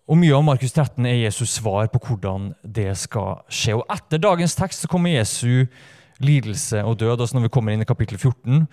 Og 0.04 0.18
Mye 0.20 0.34
av 0.36 0.42
Markus 0.44 0.74
13 0.74 1.06
er 1.08 1.22
Jesus' 1.22 1.54
svar 1.56 1.86
på 1.88 2.00
hvordan 2.04 2.50
det 2.60 2.90
skal 3.00 3.40
skje. 3.48 3.78
Og 3.78 3.86
Etter 3.92 4.20
dagens 4.20 4.56
tekst 4.58 4.84
så 4.84 4.90
kommer 4.90 5.14
Jesu 5.14 5.64
lidelse 6.22 6.82
og 6.86 6.98
død, 7.00 7.16
altså 7.18 7.36
når 7.36 7.48
vi 7.48 7.52
kommer 7.56 7.74
inn 7.74 7.82
i 7.82 7.88
kapittel 7.88 8.18
14, 8.18 8.66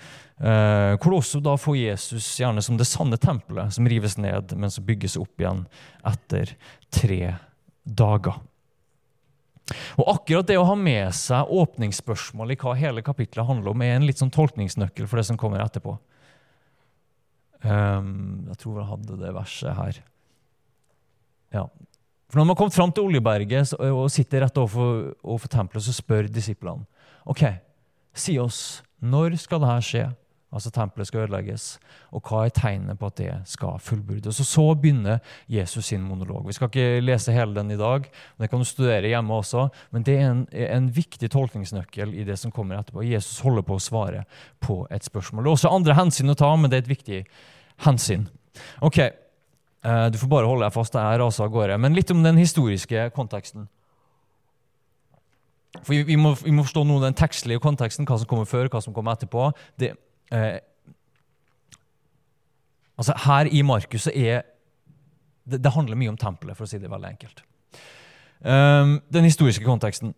eh, 0.43 0.93
hvor 1.01 1.17
også 1.17 1.41
da 1.43 1.55
får 1.59 1.79
Jesus 1.79 2.27
gjerne 2.41 2.61
som 2.65 2.77
det 2.77 2.89
sanne 2.89 3.17
tempelet, 3.21 3.73
som 3.73 3.87
rives 3.89 4.17
ned, 4.21 4.53
men 4.57 4.73
som 4.73 4.85
bygges 4.85 5.17
opp 5.21 5.41
igjen 5.41 5.65
etter 6.07 6.53
tre 6.93 7.35
dager. 7.83 8.37
Og 9.99 10.07
akkurat 10.11 10.47
det 10.49 10.59
å 10.59 10.67
ha 10.67 10.75
med 10.77 11.13
seg 11.15 11.51
åpningsspørsmål 11.61 12.53
i 12.53 12.59
hva 12.59 12.75
hele 12.77 13.03
kapittelet 13.05 13.47
handler 13.47 13.73
om, 13.73 13.83
er 13.83 13.95
en 13.95 14.07
litt 14.07 14.21
sånn 14.21 14.33
tolkningsnøkkel 14.33 15.07
for 15.07 15.21
det 15.21 15.27
som 15.29 15.39
kommer 15.39 15.63
etterpå. 15.63 15.95
Um, 17.61 18.47
jeg 18.49 18.57
tror 18.63 18.81
jeg 18.81 18.89
hadde 18.89 19.19
det 19.21 19.35
verset 19.37 19.77
her. 19.77 20.01
Ja. 21.55 21.65
For 22.31 22.39
Når 22.39 22.47
man 22.47 22.55
kommet 22.55 22.75
fram 22.77 22.91
til 22.95 23.09
Oljeberget 23.09 23.73
og 23.75 24.05
sitter 24.11 24.45
rett 24.45 24.55
overfor, 24.61 25.11
overfor 25.19 25.51
tempelet, 25.51 25.83
så 25.83 25.95
spør 25.97 26.29
disiplene 26.31 26.87
ok, 27.27 27.43
si 28.15 28.37
oss 28.39 28.81
når 29.03 29.35
skal 29.41 29.59
dette 29.61 29.83
skje, 29.83 30.03
altså 30.51 30.71
tempelet 30.73 31.09
skal 31.09 31.25
ødelegges, 31.25 31.65
og 32.15 32.23
hva 32.23 32.45
er 32.45 32.53
tegnet 32.55 32.99
på 32.99 33.09
at 33.09 33.17
det 33.19 33.33
skal 33.51 33.81
fullbyrdes? 33.83 34.39
Og 34.39 34.47
Så 34.47 34.65
begynner 34.79 35.19
Jesus 35.51 35.91
sin 35.91 36.03
monolog. 36.07 36.45
Vi 36.47 36.55
skal 36.55 36.71
ikke 36.71 37.03
lese 37.03 37.35
hele 37.35 37.55
den 37.55 37.71
i 37.75 37.79
dag, 37.79 38.07
det 38.39 38.49
kan 38.49 38.63
du 38.63 38.65
studere 38.65 39.11
hjemme 39.11 39.33
også, 39.33 39.67
men 39.91 40.07
det 40.07 40.17
er 40.17 40.29
en, 40.29 40.45
en 40.51 40.91
viktig 40.95 41.31
tolkningsnøkkel 41.35 42.13
i 42.15 42.23
det 42.27 42.39
som 42.39 42.51
kommer 42.51 42.79
etterpå. 42.79 43.03
Jesus 43.03 43.43
holder 43.43 43.67
på 43.67 43.75
å 43.75 43.83
svare 43.83 44.23
på 44.63 44.85
et 44.89 45.03
spørsmål. 45.03 45.43
Det 45.43 45.51
er 45.51 45.59
også 45.59 45.75
andre 45.75 45.97
hensyn 45.99 46.31
å 46.31 46.39
ta, 46.39 46.55
men 46.55 46.71
det 46.71 46.79
er 46.79 46.85
et 46.85 46.95
viktig 46.95 47.25
hensyn. 47.87 48.29
Ok, 48.85 49.01
du 49.81 50.17
får 50.21 50.29
bare 50.29 50.45
holde 50.45 50.67
deg 50.67 50.75
fast. 50.75 50.93
Jeg 50.93 51.19
raser 51.21 51.47
av 51.47 51.53
gårde. 51.53 51.77
Men 51.81 51.95
litt 51.97 52.11
om 52.13 52.21
den 52.21 52.37
historiske 52.37 53.07
konteksten. 53.15 53.65
For 55.79 55.95
vi, 55.95 56.17
må, 56.19 56.33
vi 56.35 56.51
må, 56.51 56.65
forstå 56.67 56.83
noe 56.87 57.03
den 57.03 57.15
tekstlige 57.17 57.61
konteksten, 57.63 58.07
hva 58.07 58.17
som 58.19 58.29
kommer 58.29 58.49
før, 58.49 58.67
hva 58.71 58.81
som 58.83 58.95
kommer 58.95 59.15
etterpå. 59.15 59.47
Det, 59.79 59.93
eh, 60.35 60.57
altså 62.99 63.15
Her 63.25 63.47
i 63.47 63.61
Markus 63.63 64.09
er 64.11 64.43
det, 65.47 65.61
det, 65.63 65.71
handler 65.73 65.97
mye 65.97 66.11
om 66.11 66.19
tempelet, 66.19 66.57
for 66.57 66.67
å 66.67 66.69
si 66.69 66.79
det 66.79 66.91
veldig 66.91 67.13
enkelt. 67.13 67.41
Um, 68.41 68.99
den 69.13 69.25
historiske 69.25 69.65
konteksten. 69.65 70.13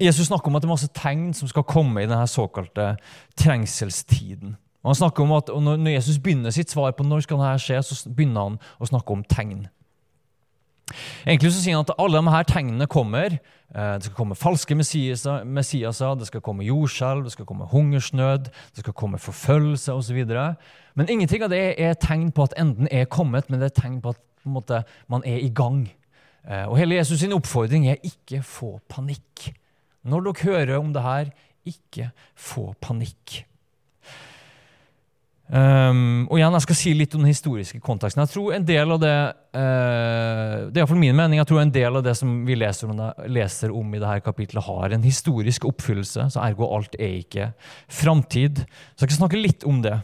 Jesus 0.00 0.26
snakker 0.26 0.50
om 0.50 0.56
at 0.58 0.64
det 0.64 0.68
er 0.68 0.74
masse 0.74 0.90
tegn 0.96 1.30
som 1.36 1.48
skal 1.48 1.64
komme 1.68 2.02
i 2.02 2.08
denne 2.08 2.26
såkalte 2.28 2.96
trengselstiden. 3.38 4.56
Og 4.82 4.90
han 4.90 4.98
snakker 4.98 5.22
om 5.22 5.32
at 5.36 5.48
Når 5.48 5.94
Jesus 5.94 6.18
begynner 6.18 6.50
sitt 6.50 6.70
svar 6.70 6.90
på 6.92 7.04
når 7.06 7.22
skal 7.22 7.38
dette 7.38 7.62
skje, 7.62 7.82
så 7.82 8.10
begynner 8.10 8.48
han 8.48 8.58
å 8.80 8.88
snakke 8.90 9.14
om 9.14 9.24
tegn. 9.24 9.68
Egentlig 11.24 11.52
så 11.54 11.62
sier 11.62 11.78
han 11.78 11.86
at 11.86 11.94
alle 12.02 12.18
de 12.18 12.32
her 12.34 12.46
tegnene 12.48 12.88
kommer. 12.90 13.38
Eh, 13.72 13.92
det 13.96 14.08
skal 14.08 14.16
komme 14.16 14.36
falske 14.36 14.76
messiaser, 14.76 16.16
det 16.18 16.28
skal 16.28 16.42
komme 16.44 16.66
jordskjelv, 16.66 17.24
det 17.24 17.32
skal 17.32 17.48
komme 17.48 17.68
hungersnød, 17.70 18.50
det 18.74 18.84
skal 18.84 18.96
komme 18.98 19.22
forfølgelse 19.22 19.94
osv. 19.94 20.20
Men 20.94 21.08
ingenting 21.08 21.46
av 21.46 21.52
det 21.54 21.62
er 21.80 21.94
tegn 21.94 22.32
på 22.34 22.48
at 22.48 22.58
enden 22.60 22.90
er 22.90 23.08
kommet, 23.08 23.48
men 23.48 23.62
det 23.62 23.70
er 23.70 23.80
tegn 23.80 24.02
på 24.02 24.12
at 24.12 24.20
på 24.42 24.50
måte, 24.50 24.82
man 25.06 25.22
er 25.22 25.38
i 25.38 25.52
gang. 25.54 25.86
Eh, 26.42 26.66
og 26.66 26.74
Hele 26.80 26.98
Jesus' 26.98 27.22
sin 27.22 27.32
oppfordring 27.32 27.86
er 27.86 28.02
ikke 28.02 28.42
få 28.42 28.80
panikk. 28.90 29.52
Når 30.02 30.26
dere 30.26 30.42
hører 30.42 30.78
om 30.80 30.90
det 30.92 31.02
her, 31.02 31.30
ikke 31.62 32.10
få 32.34 32.72
panikk. 32.82 33.44
Um, 35.52 36.28
og 36.30 36.38
igjen, 36.38 36.54
Jeg 36.56 36.64
skal 36.64 36.76
si 36.78 36.92
litt 36.96 37.14
om 37.14 37.20
den 37.20 37.28
historiske 37.28 37.80
konteksten. 37.84 38.22
Jeg 38.24 38.32
tror 38.32 38.54
en 38.56 38.64
del 38.64 38.94
av 38.94 39.00
Det 39.02 39.16
uh, 39.52 40.70
det 40.72 40.80
er 40.80 40.88
for 40.88 40.96
min 40.96 41.16
mening, 41.16 41.36
jeg 41.36 41.48
tror 41.50 41.60
en 41.60 41.74
del 41.74 41.98
av 41.98 42.04
det 42.06 42.14
som 42.16 42.30
vi 42.46 42.56
leser 42.56 42.88
om, 42.88 43.02
leser 43.28 43.74
om 43.76 43.92
i 43.92 44.00
dette 44.00 44.24
kapitlet, 44.24 44.64
har 44.64 44.94
en 44.96 45.04
historisk 45.04 45.66
oppfyllelse. 45.68 46.30
så 46.32 46.40
Ergo 46.40 46.70
alt 46.72 46.96
er 46.98 47.18
ikke 47.20 47.52
framtid. 47.88 48.64
Så 48.96 49.04
jeg 49.04 49.12
skal 49.12 49.20
snakke 49.26 49.42
litt 49.42 49.68
om 49.68 49.82
det. 49.84 49.98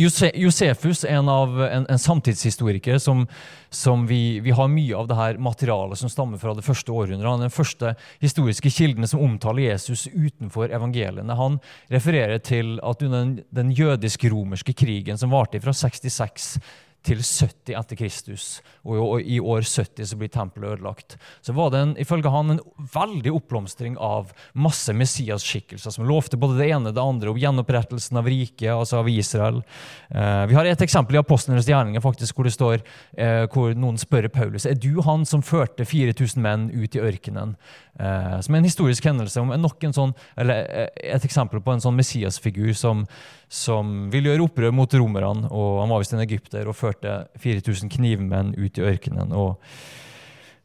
Josefus 0.00 1.02
er 1.04 1.18
en, 1.18 1.28
av, 1.28 1.58
en, 1.66 1.84
en 1.90 2.00
samtidshistoriker 2.00 2.96
som, 3.02 3.26
som 3.68 4.06
vi, 4.08 4.40
vi, 4.40 4.54
har 4.56 4.70
mye 4.72 4.96
av 4.96 5.10
det 5.10 5.18
her 5.18 5.40
materialet 5.42 6.00
som 6.00 6.08
stammer 6.08 6.40
fra 6.40 6.54
det 6.56 6.64
første 6.64 6.94
århundret. 6.94 7.28
Han 7.28 7.44
er 7.44 7.50
den 7.50 7.52
første 7.52 7.92
historiske 8.22 8.72
kildene 8.72 9.08
som 9.10 9.20
omtaler 9.20 9.66
Jesus 9.66 10.06
utenfor 10.08 10.72
evangeliene. 10.72 11.36
Han 11.36 11.60
refererer 11.92 12.40
til 12.40 12.78
at 12.80 13.04
under 13.04 13.18
den, 13.18 13.34
den 13.52 13.74
jødisk-romerske 13.76 14.72
krigen 14.72 15.20
som 15.20 15.34
varte 15.34 15.60
fra 15.60 15.76
66 15.76 16.56
til 17.06 17.20
70 17.22 17.74
etter 17.78 17.98
Kristus. 17.98 18.46
Og 18.86 19.20
i 19.22 19.38
år 19.40 19.64
70 19.66 20.10
så 20.10 20.18
blir 20.18 20.30
tempelet 20.32 20.76
ødelagt. 20.76 21.16
Så 21.42 21.54
var 21.56 21.72
det 21.72 21.82
en, 21.82 21.94
ifølge 22.00 22.30
han 22.32 22.54
en 22.54 22.62
veldig 22.94 23.34
oppblomstring 23.38 23.98
av 23.98 24.32
masse 24.54 24.94
Messias-skikkelser 24.96 25.94
som 25.94 26.06
lovte 26.08 26.38
både 26.40 26.60
det 26.60 26.70
ene 26.70 26.92
og 26.92 26.96
det 26.96 27.04
andre 27.04 27.32
om 27.32 27.40
gjenopprettelsen 27.42 28.20
av 28.20 28.30
riket, 28.30 28.70
altså 28.74 29.02
av 29.02 29.10
Israel. 29.12 29.62
Eh, 30.10 30.44
vi 30.50 30.58
har 30.58 30.68
et 30.70 30.84
eksempel 30.86 31.18
i 31.18 31.22
Apostlenes 31.22 31.68
gjerninger 31.68 32.04
faktisk, 32.04 32.36
hvor 32.36 32.48
det 32.48 32.56
står 32.56 32.78
eh, 32.80 33.44
hvor 33.52 33.74
noen 33.78 34.00
spør 34.00 34.30
Paulus 34.32 34.66
er 34.68 34.78
du 34.78 35.02
han 35.06 35.26
som 35.28 35.44
førte 35.46 35.86
4000 35.88 36.42
menn 36.42 36.70
ut 36.74 36.94
i 36.94 37.02
ørkenen. 37.02 37.56
Eh, 38.00 38.40
som 38.40 38.54
er 38.54 38.62
en 38.62 38.66
historisk 38.66 39.04
hendelse 39.04 39.40
om 39.42 39.52
nok 39.60 39.84
en 39.84 39.92
sånn, 39.92 40.14
eller 40.40 40.64
eh, 40.64 40.88
et 41.12 41.26
eksempel 41.26 41.60
på 41.60 41.74
en 41.74 41.82
sånn 41.84 41.98
Messias-figur 41.98 42.72
som, 42.76 43.04
som 43.52 44.06
vil 44.12 44.30
gjøre 44.30 44.46
opprør 44.46 44.72
mot 44.72 44.96
romerne. 44.96 45.50
og 45.50 45.82
Han 45.82 45.92
var 45.92 46.00
visst 46.00 46.16
en 46.16 46.24
egypter 46.24 46.70
og 46.70 46.78
førte 46.78 46.91
4000 47.00 47.90
knivmenn 47.96 48.54
ut 48.58 48.78
i 48.78 48.84
ørkenen. 48.84 49.32
og 49.32 49.56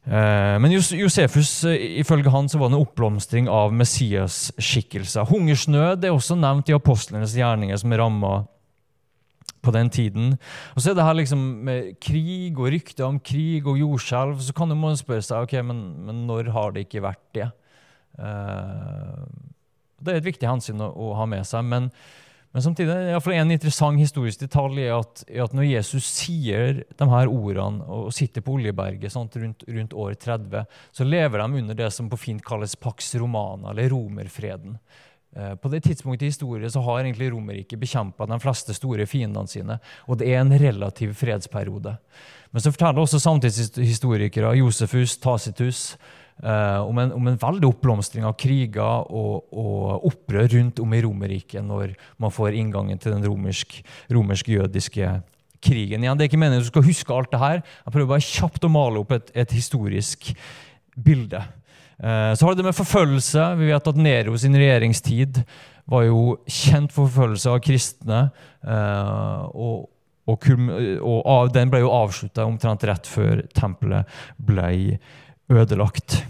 eh, 0.04 0.58
men 0.60 0.72
Josefus, 0.72 1.64
ifølge 1.64 2.30
han, 2.30 2.48
så 2.48 2.58
var 2.58 2.68
det 2.68 2.76
en 2.76 2.84
oppblomstring 2.84 3.48
av 3.48 3.72
Messias-skikkelser. 3.72 5.28
Hungersnød 5.30 6.04
er 6.04 6.12
også 6.12 6.36
nevnt 6.36 6.68
i 6.68 6.76
apostlenes 6.76 7.36
gjerninger 7.36 7.76
som 7.76 7.92
ramma 7.92 8.46
på 9.62 9.74
den 9.74 9.90
tiden. 9.90 10.36
Og 10.74 10.82
så 10.82 10.90
er 10.90 10.98
det 10.98 11.04
her 11.04 11.18
liksom 11.18 11.44
med 11.66 11.94
krig 12.00 12.58
og 12.58 12.72
rykter 12.72 13.08
om 13.08 13.18
krig 13.20 13.66
og 13.66 13.78
jordskjelv. 13.80 14.40
Så 14.40 14.54
kan 14.56 14.72
man 14.78 14.98
spørre 14.98 15.24
seg 15.24 15.44
ok, 15.44 15.58
men, 15.66 15.82
men 16.06 16.26
når 16.28 16.52
har 16.54 16.72
det 16.74 16.86
ikke 16.86 17.04
vært 17.04 17.24
det? 17.36 17.50
Uh, 18.18 19.26
det 20.02 20.14
er 20.14 20.20
et 20.20 20.30
viktig 20.30 20.48
hensyn 20.48 20.82
å, 20.82 20.90
å 20.90 21.12
ha 21.18 21.26
med 21.30 21.46
seg. 21.46 21.66
Men, 21.66 21.90
men 22.58 22.64
samtidig 22.64 22.90
er 22.90 23.28
en 23.38 23.52
interessant 23.54 24.00
historisk 24.02 24.40
detalj 24.42 24.80
er 24.82 24.96
at, 24.96 25.20
er 25.30 25.44
at, 25.44 25.52
når 25.54 25.68
Jesus 25.68 26.08
sier 26.10 26.80
de 26.82 27.06
her 27.06 27.28
ordene 27.30 27.86
og 27.86 28.08
sitter 28.16 28.42
på 28.42 28.56
Oljeberget 28.56 29.14
sant, 29.14 29.36
rundt, 29.38 29.62
rundt, 29.62 29.94
år 29.94 30.16
30, 30.18 30.64
så 30.90 31.06
lever 31.06 31.38
de 31.38 31.60
under 31.60 31.78
det 31.78 31.92
som 31.94 32.08
på 32.10 32.18
fint 32.18 32.42
kalles 32.42 32.74
Pax 32.74 33.12
Romana, 33.14 33.70
eller 33.70 33.94
romerfreden. 33.94 34.74
Eh, 35.36 35.54
på 35.54 35.70
det 35.70 35.84
tidspunktet 35.86 36.26
i 36.26 36.32
historien 36.32 36.74
så 36.74 36.82
har 36.82 37.04
egentlig 37.04 37.30
Romerriket 37.30 37.78
bekjempa 37.78 38.26
de 38.26 38.40
fleste 38.42 38.74
store 38.74 39.06
fiendene 39.06 39.46
sine. 39.54 39.78
Og 40.10 40.18
det 40.18 40.32
er 40.32 40.42
en 40.42 40.58
relativ 40.58 41.14
fredsperiode. 41.20 41.94
Men 42.50 42.64
så 42.64 42.74
forteller 42.74 43.06
også 43.06 43.22
samtidshistorikere, 43.22 44.56
Josefus, 44.58 45.14
Tacitus, 45.22 45.92
eh, 46.42 46.80
om, 46.82 47.00
en, 47.02 47.14
om, 47.16 47.30
en, 47.30 47.40
veldig 47.40 47.68
oppblomstring 47.70 48.26
av 48.28 48.36
kriger 48.40 49.08
og, 49.08 49.48
og 49.52 50.06
opprør 50.10 50.48
rundt 50.56 50.82
om 50.84 50.94
i 50.94 51.02
Romerriket 51.04 51.64
når 51.64 51.96
man 52.20 52.34
får 52.34 52.58
inngangen 52.58 53.00
til 53.00 53.16
den 53.16 53.26
romersk-jødiske 53.26 54.14
romersk 54.16 55.34
krigen. 55.64 56.04
Igjen, 56.04 56.18
det 56.18 56.26
er 56.26 56.30
ikke 56.30 56.40
meningen 56.40 56.64
du 56.64 56.70
skal 56.70 56.86
huske 56.86 57.14
alt 57.14 57.32
det 57.32 57.42
her. 57.42 57.62
Jeg 57.84 57.94
prøver 57.94 58.12
bare 58.14 58.26
kjapt 58.26 58.66
å 58.66 58.72
male 58.72 59.02
opp 59.02 59.14
et, 59.16 59.30
et 59.34 59.54
historisk 59.56 60.30
bilde. 60.94 61.42
Eh, 61.98 62.32
så 62.38 62.46
har 62.46 62.54
det 62.54 62.66
med 62.66 62.76
forfølgelse. 62.78 63.50
Vi 63.58 63.70
vet 63.72 63.92
at 63.92 64.00
Nero 64.00 64.38
sin 64.38 64.56
regjeringstid 64.58 65.42
var 65.88 66.04
jo 66.06 66.38
kjent 66.46 66.92
for 66.94 67.08
forfølgelse 67.08 67.54
av 67.54 67.62
kristne. 67.64 68.24
Eh, 68.62 69.46
og, 69.54 69.88
og, 70.28 70.50
og 71.18 71.54
den 71.54 71.72
ble 71.72 71.82
jo 71.82 71.94
avslutta 71.94 72.46
omtrent 72.46 72.86
rett 72.88 73.08
før 73.08 73.42
tempelet 73.56 74.18
ble 74.36 74.98
ødelagt. 75.48 76.22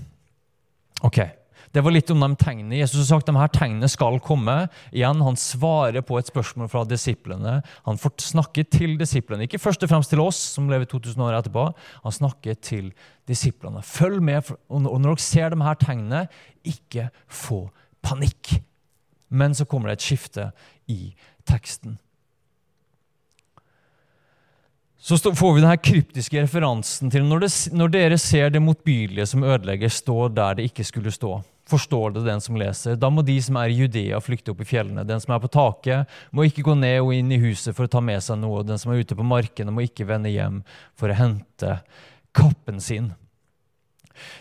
Ok, 1.03 1.21
Det 1.69 1.83
var 1.85 1.93
litt 1.93 2.09
om 2.11 2.23
de 2.23 2.37
tegnene. 2.41 2.79
Jesus 2.79 3.03
har 3.03 3.19
sagt 3.19 3.29
at 3.29 3.35
de 3.35 3.41
her 3.43 3.51
tegnene 3.53 3.89
skal 3.93 4.17
komme. 4.25 4.71
Igjen, 4.89 5.21
Han 5.21 5.37
svarer 5.37 6.01
på 6.01 6.17
et 6.19 6.27
spørsmål 6.27 6.71
fra 6.73 6.85
disiplene. 6.89 7.63
Han 7.85 7.99
får 8.01 8.25
snakke 8.25 8.65
til 8.65 8.97
disiplene. 8.97 9.45
Ikke 9.45 9.61
først 9.61 9.83
og 9.83 9.91
fremst 9.91 10.09
til 10.09 10.21
oss, 10.21 10.37
som 10.37 10.71
lever 10.71 10.89
2000 10.89 11.21
år 11.21 11.37
etterpå. 11.37 11.75
Han 12.05 12.13
snakker 12.13 12.55
til 12.55 12.95
disiplene. 13.29 13.83
Følg 13.83 14.23
med, 14.23 14.49
og 14.71 14.81
når 14.81 15.03
dere 15.03 15.19
ser 15.19 15.51
de 15.51 15.63
her 15.63 15.75
tegnene, 15.75 16.29
ikke 16.65 17.11
få 17.29 17.69
panikk. 18.03 18.63
Men 19.29 19.53
så 19.53 19.67
kommer 19.69 19.91
det 19.91 19.99
et 19.99 20.09
skifte 20.09 20.51
i 20.89 21.13
teksten. 21.45 21.99
Så 25.01 25.19
får 25.19 25.55
vi 25.55 25.61
denne 25.63 25.79
kryptiske 25.79 26.41
referansen 26.43 27.11
til 27.13 27.23
når, 27.27 27.45
det, 27.45 27.51
når 27.71 27.93
dere 27.95 28.19
ser 28.19 28.51
det 28.51 28.63
motbydelige 28.63 29.29
som 29.31 29.45
ødelegger, 29.47 29.93
stå 29.95 30.27
der 30.35 30.59
det 30.59 30.67
ikke 30.73 30.87
skulle 30.89 31.13
stå. 31.15 31.37
Forstår 31.69 32.17
det 32.17 32.25
den 32.27 32.41
som 32.43 32.57
leser. 32.59 32.97
Da 32.99 33.11
må 33.13 33.23
de 33.23 33.37
som 33.45 33.61
er 33.61 33.71
i 33.71 33.77
Judea, 33.79 34.19
flykte 34.25 34.51
opp 34.55 34.65
i 34.65 34.67
fjellene. 34.67 35.05
Den 35.07 35.21
som 35.23 35.35
er 35.37 35.43
på 35.43 35.51
taket, 35.53 36.19
må 36.35 36.49
ikke 36.49 36.65
gå 36.67 36.75
ned 36.81 36.99
og 37.05 37.13
inn 37.15 37.31
i 37.31 37.39
huset 37.43 37.77
for 37.77 37.87
å 37.87 37.93
ta 37.93 38.03
med 38.03 38.25
seg 38.25 38.41
noe. 38.41 38.65
Den 38.67 38.81
som 38.81 38.91
er 38.91 39.05
ute 39.05 39.17
på 39.19 39.27
markene, 39.27 39.75
må 39.75 39.85
ikke 39.85 40.09
vende 40.09 40.33
hjem 40.33 40.63
for 40.99 41.13
å 41.13 41.19
hente 41.21 41.77
kappen 42.35 42.81
sin. 42.83 43.13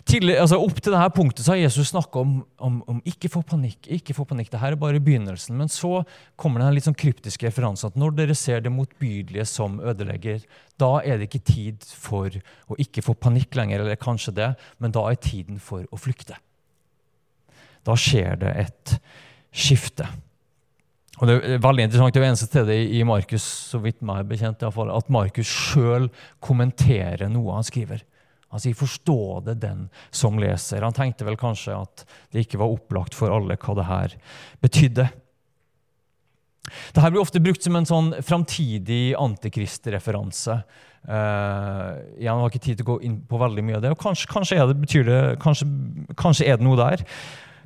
Tidlig, 0.08 0.36
altså 0.42 0.60
opp 0.62 0.80
til 0.80 0.94
dette 0.94 1.10
punktet 1.16 1.46
så 1.46 1.54
har 1.54 1.62
Jesus 1.62 1.92
snakka 1.92 2.22
om, 2.22 2.34
om, 2.64 2.80
om, 2.90 3.02
ikke 3.08 3.32
få 3.34 3.44
panikk. 3.48 3.90
ikke 4.00 4.16
få 4.18 4.26
panikk, 4.30 4.52
Dette 4.54 4.72
er 4.72 4.80
bare 4.80 5.02
begynnelsen. 5.04 5.58
Men 5.60 5.72
så 5.72 6.04
kommer 6.40 6.64
den 6.64 6.76
litt 6.76 6.88
sånn 6.88 6.98
kryptiske 6.98 7.50
referansen 7.50 7.92
at 7.92 8.00
når 8.00 8.18
dere 8.18 8.38
ser 8.38 8.64
det 8.66 8.74
motbydelige 8.74 9.48
som 9.50 9.80
ødelegger, 9.80 10.44
da 10.82 10.92
er 11.04 11.18
det 11.18 11.30
ikke 11.30 11.46
tid 11.54 11.88
for 11.88 12.30
å 12.68 12.78
ikke 12.82 13.06
få 13.06 13.18
panikk 13.18 13.58
lenger, 13.58 13.84
eller 13.84 14.00
kanskje 14.00 14.36
det, 14.38 14.52
men 14.78 14.94
da 14.96 15.08
er 15.10 15.22
tiden 15.22 15.62
for 15.64 15.88
å 15.92 16.00
flykte. 16.02 16.38
Da 17.88 17.96
skjer 17.98 18.40
det 18.42 18.54
et 18.66 18.98
skifte. 19.56 20.08
Og 21.18 21.28
Det 21.28 21.38
er 21.38 21.62
veldig 21.64 21.88
interessant, 21.88 22.14
det 22.14 22.22
er 22.22 22.30
eneste 22.30 22.50
stedet 22.50 22.76
i 22.94 23.02
Markus 23.08 23.46
så 23.72 23.80
vidt 23.82 24.04
meg 24.06 24.28
bekjent, 24.30 24.62
i 24.62 24.70
fall, 24.74 24.92
at 24.94 25.10
Markus 25.10 25.50
sjøl 25.50 26.12
kommenterer 26.44 27.26
noe 27.34 27.56
han 27.56 27.66
skriver. 27.66 28.04
Han 28.52 28.64
sier 28.64 28.74
'forstå 28.74 29.46
det, 29.46 29.60
den 29.60 29.90
som 30.12 30.40
leser'. 30.40 30.84
Han 30.84 30.96
tenkte 30.96 31.26
vel 31.26 31.38
kanskje 31.38 31.76
at 31.76 32.06
det 32.32 32.46
ikke 32.46 32.60
var 32.60 32.72
opplagt 32.72 33.16
for 33.16 33.30
alle 33.30 33.58
hva 33.58 33.76
det 33.76 33.86
her 33.86 34.16
betydde. 34.62 35.10
Dette 36.94 37.12
blir 37.12 37.22
ofte 37.22 37.40
brukt 37.44 37.64
som 37.64 37.76
en 37.76 37.88
sånn 37.88 38.14
framtidig 38.26 39.16
antikristreferanse. 39.20 40.62
Uh, 41.08 42.04
jeg 42.20 42.28
har 42.28 42.50
ikke 42.50 42.64
tid 42.64 42.80
til 42.80 42.84
å 42.84 42.92
gå 42.94 42.98
inn 43.08 43.20
på 43.28 43.40
veldig 43.40 43.64
mye 43.64 43.78
av 43.80 43.84
det. 43.86 43.92
og 43.96 44.02
Kanskje, 44.02 44.28
kanskje, 44.32 44.58
er, 44.60 44.74
det, 44.74 45.04
det, 45.08 45.20
kanskje, 45.44 45.68
kanskje 46.20 46.48
er, 46.48 46.60
det, 46.60 46.68
noe 46.68 46.80
der. 46.80 47.04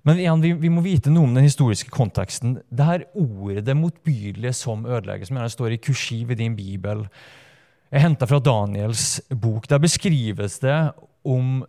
Men 0.06 0.22
igjen, 0.22 0.42
vi, 0.42 0.52
vi, 0.58 0.70
må 0.74 0.84
vite 0.86 1.14
noe 1.14 1.30
om 1.30 1.34
den 1.38 1.46
historiske 1.46 1.94
konteksten. 1.94 2.60
Det 2.70 2.86
her 2.86 3.06
ordet 3.18 3.66
'det 3.66 3.78
motbydelige 3.78 4.54
som 4.58 4.86
ødelegges, 4.86 5.30
som 5.30 5.42
står 5.50 5.78
i 5.78 5.82
kursiv 5.82 6.32
i 6.32 6.38
din 6.38 6.56
bibel, 6.58 7.06
er 7.92 8.06
henta 8.06 8.28
fra 8.28 8.40
Daniels 8.40 9.20
bok. 9.30 9.68
Der 9.68 9.82
beskrives 9.84 10.60
det 10.64 10.80
om 11.28 11.62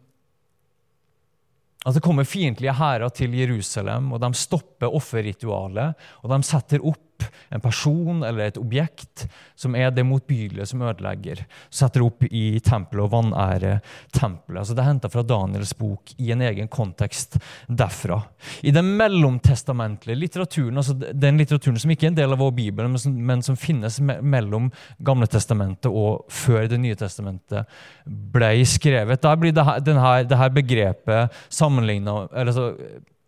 at 1.83 1.97
det 1.97 2.03
kommer 2.05 2.27
fiendtlige 2.29 2.77
hærer 2.79 3.11
til 3.11 3.35
Jerusalem, 3.35 4.13
og 4.15 4.23
de 4.23 4.31
stopper 4.39 4.95
offerritualet. 4.95 5.99
Og 6.23 6.31
de 6.31 6.39
setter 6.47 6.85
opp 6.87 7.12
en 7.51 7.63
person 7.63 8.23
eller 8.27 8.51
et 8.51 8.61
objekt 8.61 9.27
som 9.59 9.77
er 9.79 9.93
det 9.95 10.05
motbydelige 10.07 10.67
som 10.71 10.83
ødelegger. 10.83 11.45
Setter 11.71 12.05
opp 12.05 12.25
i 12.29 12.61
tempelet 12.65 13.05
og 13.05 13.13
vanærer 13.13 13.81
tempelet. 14.15 14.63
Altså 14.63 14.77
det 14.77 14.85
er 14.85 14.91
henta 14.91 15.11
fra 15.13 15.25
Daniels 15.27 15.75
bok 15.79 16.15
i 16.19 16.33
en 16.35 16.45
egen 16.47 16.71
kontekst 16.73 17.39
derfra. 17.69 18.21
I 18.63 18.75
den 18.75 18.93
mellomtestamentlige 18.99 20.19
litteraturen, 20.19 20.81
altså 20.81 20.97
den 20.97 21.41
litteraturen 21.41 21.81
som 21.83 21.93
ikke 21.95 22.09
er 22.09 22.15
en 22.15 22.21
del 22.21 22.35
av 22.35 22.43
vår 22.43 22.55
bibel, 22.57 22.89
men 22.89 23.01
som, 23.01 23.15
men 23.33 23.45
som 23.45 23.59
finnes 23.59 24.01
me 24.03 24.19
mellom 24.23 24.71
Gamle 25.03 25.27
testamentet 25.31 25.91
og 25.91 26.27
før 26.33 26.67
Det 26.71 26.79
nye 26.81 26.97
testamentet 26.99 27.69
ble 28.07 28.53
skrevet, 28.69 29.23
der 29.23 29.39
blir 29.41 29.55
det 29.55 29.65
her, 29.67 29.81
denne, 29.85 30.13
det 30.29 30.39
her 30.39 30.53
begrepet 30.55 31.43
sammenligna 31.53 32.29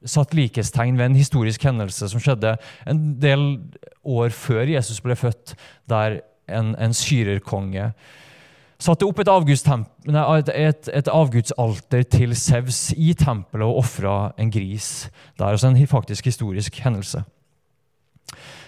satt 0.04 0.34
likhetstegn 0.36 0.98
ved 0.98 1.10
en 1.10 1.18
historisk 1.18 1.64
hendelse 1.64 2.08
som 2.10 2.22
skjedde 2.22 2.56
en 2.90 3.06
del 3.22 3.46
år 4.04 4.34
før 4.36 4.68
Jesus 4.68 5.00
ble 5.04 5.16
født, 5.16 5.54
der 5.90 6.20
en, 6.48 6.74
en 6.76 6.94
syrerkonge 6.96 7.92
satte 8.84 9.06
opp 9.06 9.20
et, 9.22 9.30
et, 9.30 10.50
et, 10.54 10.88
et 10.98 11.10
avgudsalter 11.12 12.02
til 12.10 12.34
Sevs 12.36 12.90
i 12.96 13.14
tempelet 13.18 13.66
og 13.66 13.80
ofra 13.84 14.16
en 14.40 14.50
gris. 14.52 15.08
Det 15.38 15.44
er 15.44 15.54
altså 15.54 15.70
en 15.70 15.86
faktisk 15.88 16.28
historisk 16.28 16.80
hendelse. 16.84 17.24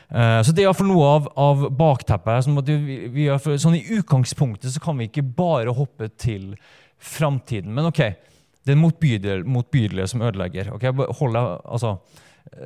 Uh, 0.07 0.39
så 0.47 0.53
Det 0.55 0.63
er 0.63 0.69
iallfall 0.69 0.89
noe 0.89 1.07
av, 1.17 1.29
av 1.35 1.67
bakteppet. 1.75 2.47
Sånn, 2.47 2.61
vi, 2.63 2.99
vi 3.13 3.27
er, 3.33 3.59
sånn 3.59 3.75
I 3.75 3.99
utgangspunktet 3.99 4.71
så 4.73 4.83
kan 4.83 4.99
vi 4.99 5.11
ikke 5.11 5.27
bare 5.27 5.75
hoppe 5.75 6.09
til 6.15 6.55
framtiden. 6.97 7.75
Men 7.75 7.91
ok, 7.91 8.05
det 8.67 8.75
er 8.75 8.81
motbydelige, 9.47 10.09
som 10.11 10.25
ødelegger. 10.27 10.73
Ok, 10.75 10.89
holder, 11.21 11.61
altså, 11.65 11.97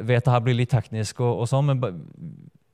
vet 0.00 0.24
det 0.24 0.32
her 0.32 0.44
blir 0.44 0.56
litt 0.56 0.72
teknisk, 0.72 1.20
og, 1.20 1.42
og 1.42 1.50
sånn, 1.50 1.68
men 1.70 2.00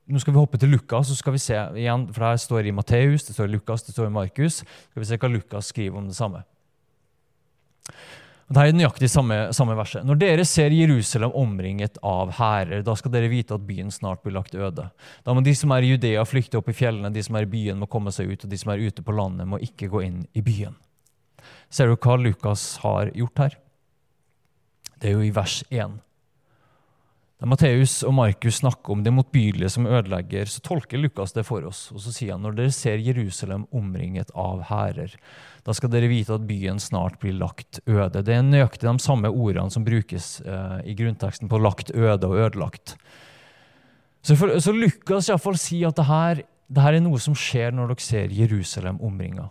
nå 0.06 0.20
skal 0.22 0.36
vi 0.36 0.38
hoppe 0.38 0.58
til 0.62 0.70
Lukas, 0.70 1.08
så 1.10 1.16
skal 1.18 1.34
vi 1.34 1.42
se 1.42 1.56
igjen, 1.82 2.06
for 2.12 2.22
det 2.22 2.28
her 2.30 2.44
står 2.44 2.68
i 2.70 2.74
Matteus, 2.74 3.26
det 3.26 3.34
står 3.34 3.48
i 3.48 3.56
Lukas, 3.56 3.82
det 3.82 3.96
står 3.96 4.06
i 4.06 4.14
Markus. 4.14 4.60
Skal 4.62 5.02
vi 5.02 5.08
se 5.08 5.18
hva 5.18 5.30
Lukas 5.32 5.72
skriver 5.72 5.98
om 5.98 6.06
det 6.06 6.18
samme. 6.18 6.44
Det 8.46 8.62
er 8.62 8.76
nøyaktig 8.78 9.08
samme, 9.10 9.36
samme 9.56 9.74
verset. 9.74 10.06
Når 10.06 10.18
dere 10.20 10.44
ser 10.46 10.70
Jerusalem 10.70 11.32
omringet 11.34 11.98
av 12.06 12.30
hærer, 12.38 12.84
da 12.86 12.94
skal 12.94 13.10
dere 13.16 13.30
vite 13.32 13.56
at 13.58 13.64
byen 13.66 13.90
snart 13.90 14.22
blir 14.22 14.36
lagt 14.36 14.54
øde. 14.54 14.86
Da 15.26 15.34
må 15.34 15.42
de 15.42 15.54
som 15.58 15.74
er 15.74 15.82
i 15.82 15.90
Judea, 15.90 16.22
flykte 16.22 16.60
opp 16.60 16.70
i 16.70 16.76
fjellene, 16.76 17.10
de 17.10 17.24
som 17.26 17.34
er 17.34 17.48
i 17.48 17.50
byen, 17.50 17.80
må 17.82 17.90
komme 17.90 18.14
seg 18.14 18.30
ut, 18.30 18.46
og 18.46 18.52
de 18.52 18.60
som 18.62 18.70
er 18.70 18.86
ute 18.86 19.02
på 19.02 19.16
landet, 19.18 19.50
må 19.50 19.58
ikke 19.58 19.90
gå 19.90 20.04
inn 20.06 20.22
i 20.38 20.44
byen. 20.46 20.78
Ser 21.70 21.90
du 21.90 21.96
hva 21.96 22.16
Lukas 22.20 22.76
har 22.84 23.10
gjort 23.14 23.44
her? 23.44 23.56
Det 24.96 25.10
er 25.10 25.16
jo 25.18 25.24
i 25.26 25.34
vers 25.34 25.60
1. 25.68 25.98
Da 27.36 27.44
Matteus 27.44 27.98
og 28.06 28.14
Markus 28.16 28.62
snakker 28.62 28.94
om 28.94 29.02
det 29.04 29.12
motbydelige 29.12 29.68
som 29.74 29.84
ødelegger, 29.84 30.48
så 30.48 30.62
tolker 30.64 31.02
Lukas 31.02 31.34
det 31.36 31.44
for 31.44 31.66
oss. 31.68 31.90
Og 31.92 32.00
så 32.00 32.14
sier 32.14 32.32
han 32.32 32.40
når 32.46 32.56
dere 32.56 32.72
ser 32.72 33.02
Jerusalem 33.04 33.66
omringet 33.76 34.32
av 34.32 34.62
hærer, 34.70 35.12
da 35.66 35.74
skal 35.76 35.92
dere 35.92 36.08
vite 36.08 36.32
at 36.32 36.46
byen 36.48 36.80
snart 36.80 37.18
blir 37.20 37.36
lagt 37.36 37.82
øde. 37.84 38.22
Det 38.24 38.32
er 38.32 38.46
nøyaktig 38.46 38.88
de 38.88 39.04
samme 39.04 39.28
ordene 39.28 39.74
som 39.74 39.84
brukes 39.84 40.38
eh, 40.46 40.78
i 40.88 40.96
grunnteksten 40.96 41.50
på 41.52 41.60
'lagt 41.60 41.92
øde' 41.92 42.24
og 42.24 42.38
'ødelagt'. 42.40 42.96
Så, 44.22 44.34
for, 44.34 44.56
så 44.58 44.72
Lukas 44.72 45.28
iallfall 45.28 45.58
sier 45.60 45.92
at 45.92 45.96
det 45.96 46.08
her, 46.08 46.40
det 46.72 46.82
her 46.82 46.96
er 46.96 47.04
noe 47.04 47.20
som 47.20 47.36
skjer 47.36 47.70
når 47.70 47.92
dere 47.92 48.00
ser 48.00 48.32
Jerusalem 48.32 48.96
omringa. 49.04 49.50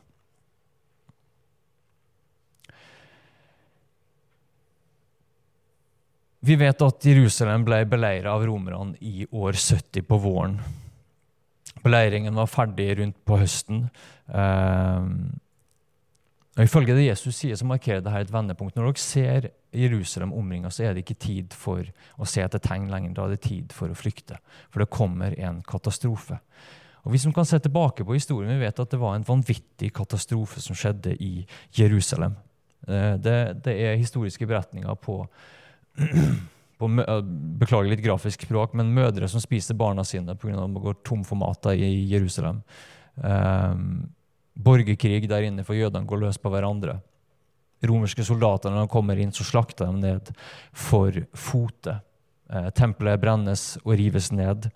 Vi 6.45 6.53
vet 6.59 6.81
at 6.85 7.05
Jerusalem 7.07 7.63
ble 7.65 7.79
beleira 7.89 8.35
av 8.35 8.43
romerne 8.45 8.93
i 9.01 9.23
år 9.33 9.55
70 9.57 10.03
på 10.05 10.17
våren. 10.21 10.59
Beleiringen 11.81 12.37
var 12.37 12.51
ferdig 12.51 12.91
rundt 12.99 13.17
på 13.25 13.39
høsten. 13.39 13.87
Uh, 14.29 15.07
og 16.55 16.61
Ifølge 16.67 16.93
det 16.97 17.07
Jesus 17.07 17.39
sier, 17.39 17.57
så 17.57 17.65
markerer 17.65 18.03
dette 18.03 18.21
et 18.27 18.35
vendepunkt. 18.35 18.77
Når 18.77 18.91
dere 18.91 19.01
ser 19.01 19.49
Jerusalem 19.75 20.35
omringa, 20.37 20.69
så 20.69 20.85
er 20.85 20.93
det 20.93 21.05
ikke 21.05 21.17
tid 21.25 21.57
for 21.57 21.81
å 22.21 22.29
se 22.29 22.45
etter 22.45 22.61
tegn 22.61 22.91
lenger. 22.93 23.17
Da 23.17 23.25
er 23.25 23.33
det 23.33 23.41
tid 23.47 23.73
for 23.73 23.89
å 23.89 23.97
flykte. 23.97 24.37
For 24.69 24.85
det 24.85 24.91
kommer 24.93 25.33
en 25.41 25.63
katastrofe. 25.65 26.37
Og 27.05 27.13
Vi 27.13 27.25
som 27.25 27.33
kan 27.33 27.49
se 27.49 27.57
tilbake 27.61 28.05
på 28.05 28.17
historien, 28.17 28.53
vi 28.53 28.65
vet 28.67 28.85
at 28.85 28.93
det 28.93 29.01
var 29.01 29.17
en 29.17 29.25
vanvittig 29.25 29.91
katastrofe 29.97 30.61
som 30.61 30.77
skjedde 30.77 31.17
i 31.17 31.33
Jerusalem. 31.73 32.37
Uh, 32.85 33.17
det, 33.17 33.37
det 33.65 33.79
er 33.81 34.01
historiske 34.01 34.45
beretninger 34.45 35.01
på 35.01 35.23
på, 36.79 36.89
Beklager 37.59 37.89
litt 37.89 38.03
grafisk 38.03 38.45
språk, 38.47 38.75
men 38.77 38.93
mødre 38.95 39.29
som 39.31 39.43
spiser 39.43 39.77
barna 39.79 40.03
sine 40.07 40.35
pga. 40.35 40.57
at 40.59 40.73
de 40.73 40.83
går 40.83 41.01
tom 41.03 41.23
for 41.23 41.39
mat 41.39 41.71
i 41.73 41.91
Jerusalem. 42.11 42.61
Um, 43.15 44.09
borgerkrig 44.55 45.29
der 45.29 45.47
inne, 45.47 45.63
for 45.63 45.75
jødene 45.75 46.07
går 46.07 46.23
løs 46.25 46.37
på 46.41 46.51
hverandre. 46.51 46.99
Romerske 47.85 48.23
soldater 48.25 48.71
når 48.71 48.85
de 48.85 48.91
kommer 48.91 49.19
inn, 49.19 49.31
så 49.31 49.43
slakter 49.43 49.87
de 49.87 50.01
ned 50.01 50.31
for 50.71 51.25
fote. 51.33 51.99
Uh, 52.51 52.69
tempelet 52.75 53.21
brennes 53.21 53.75
og 53.83 53.95
rives 53.99 54.31
ned. 54.31 54.69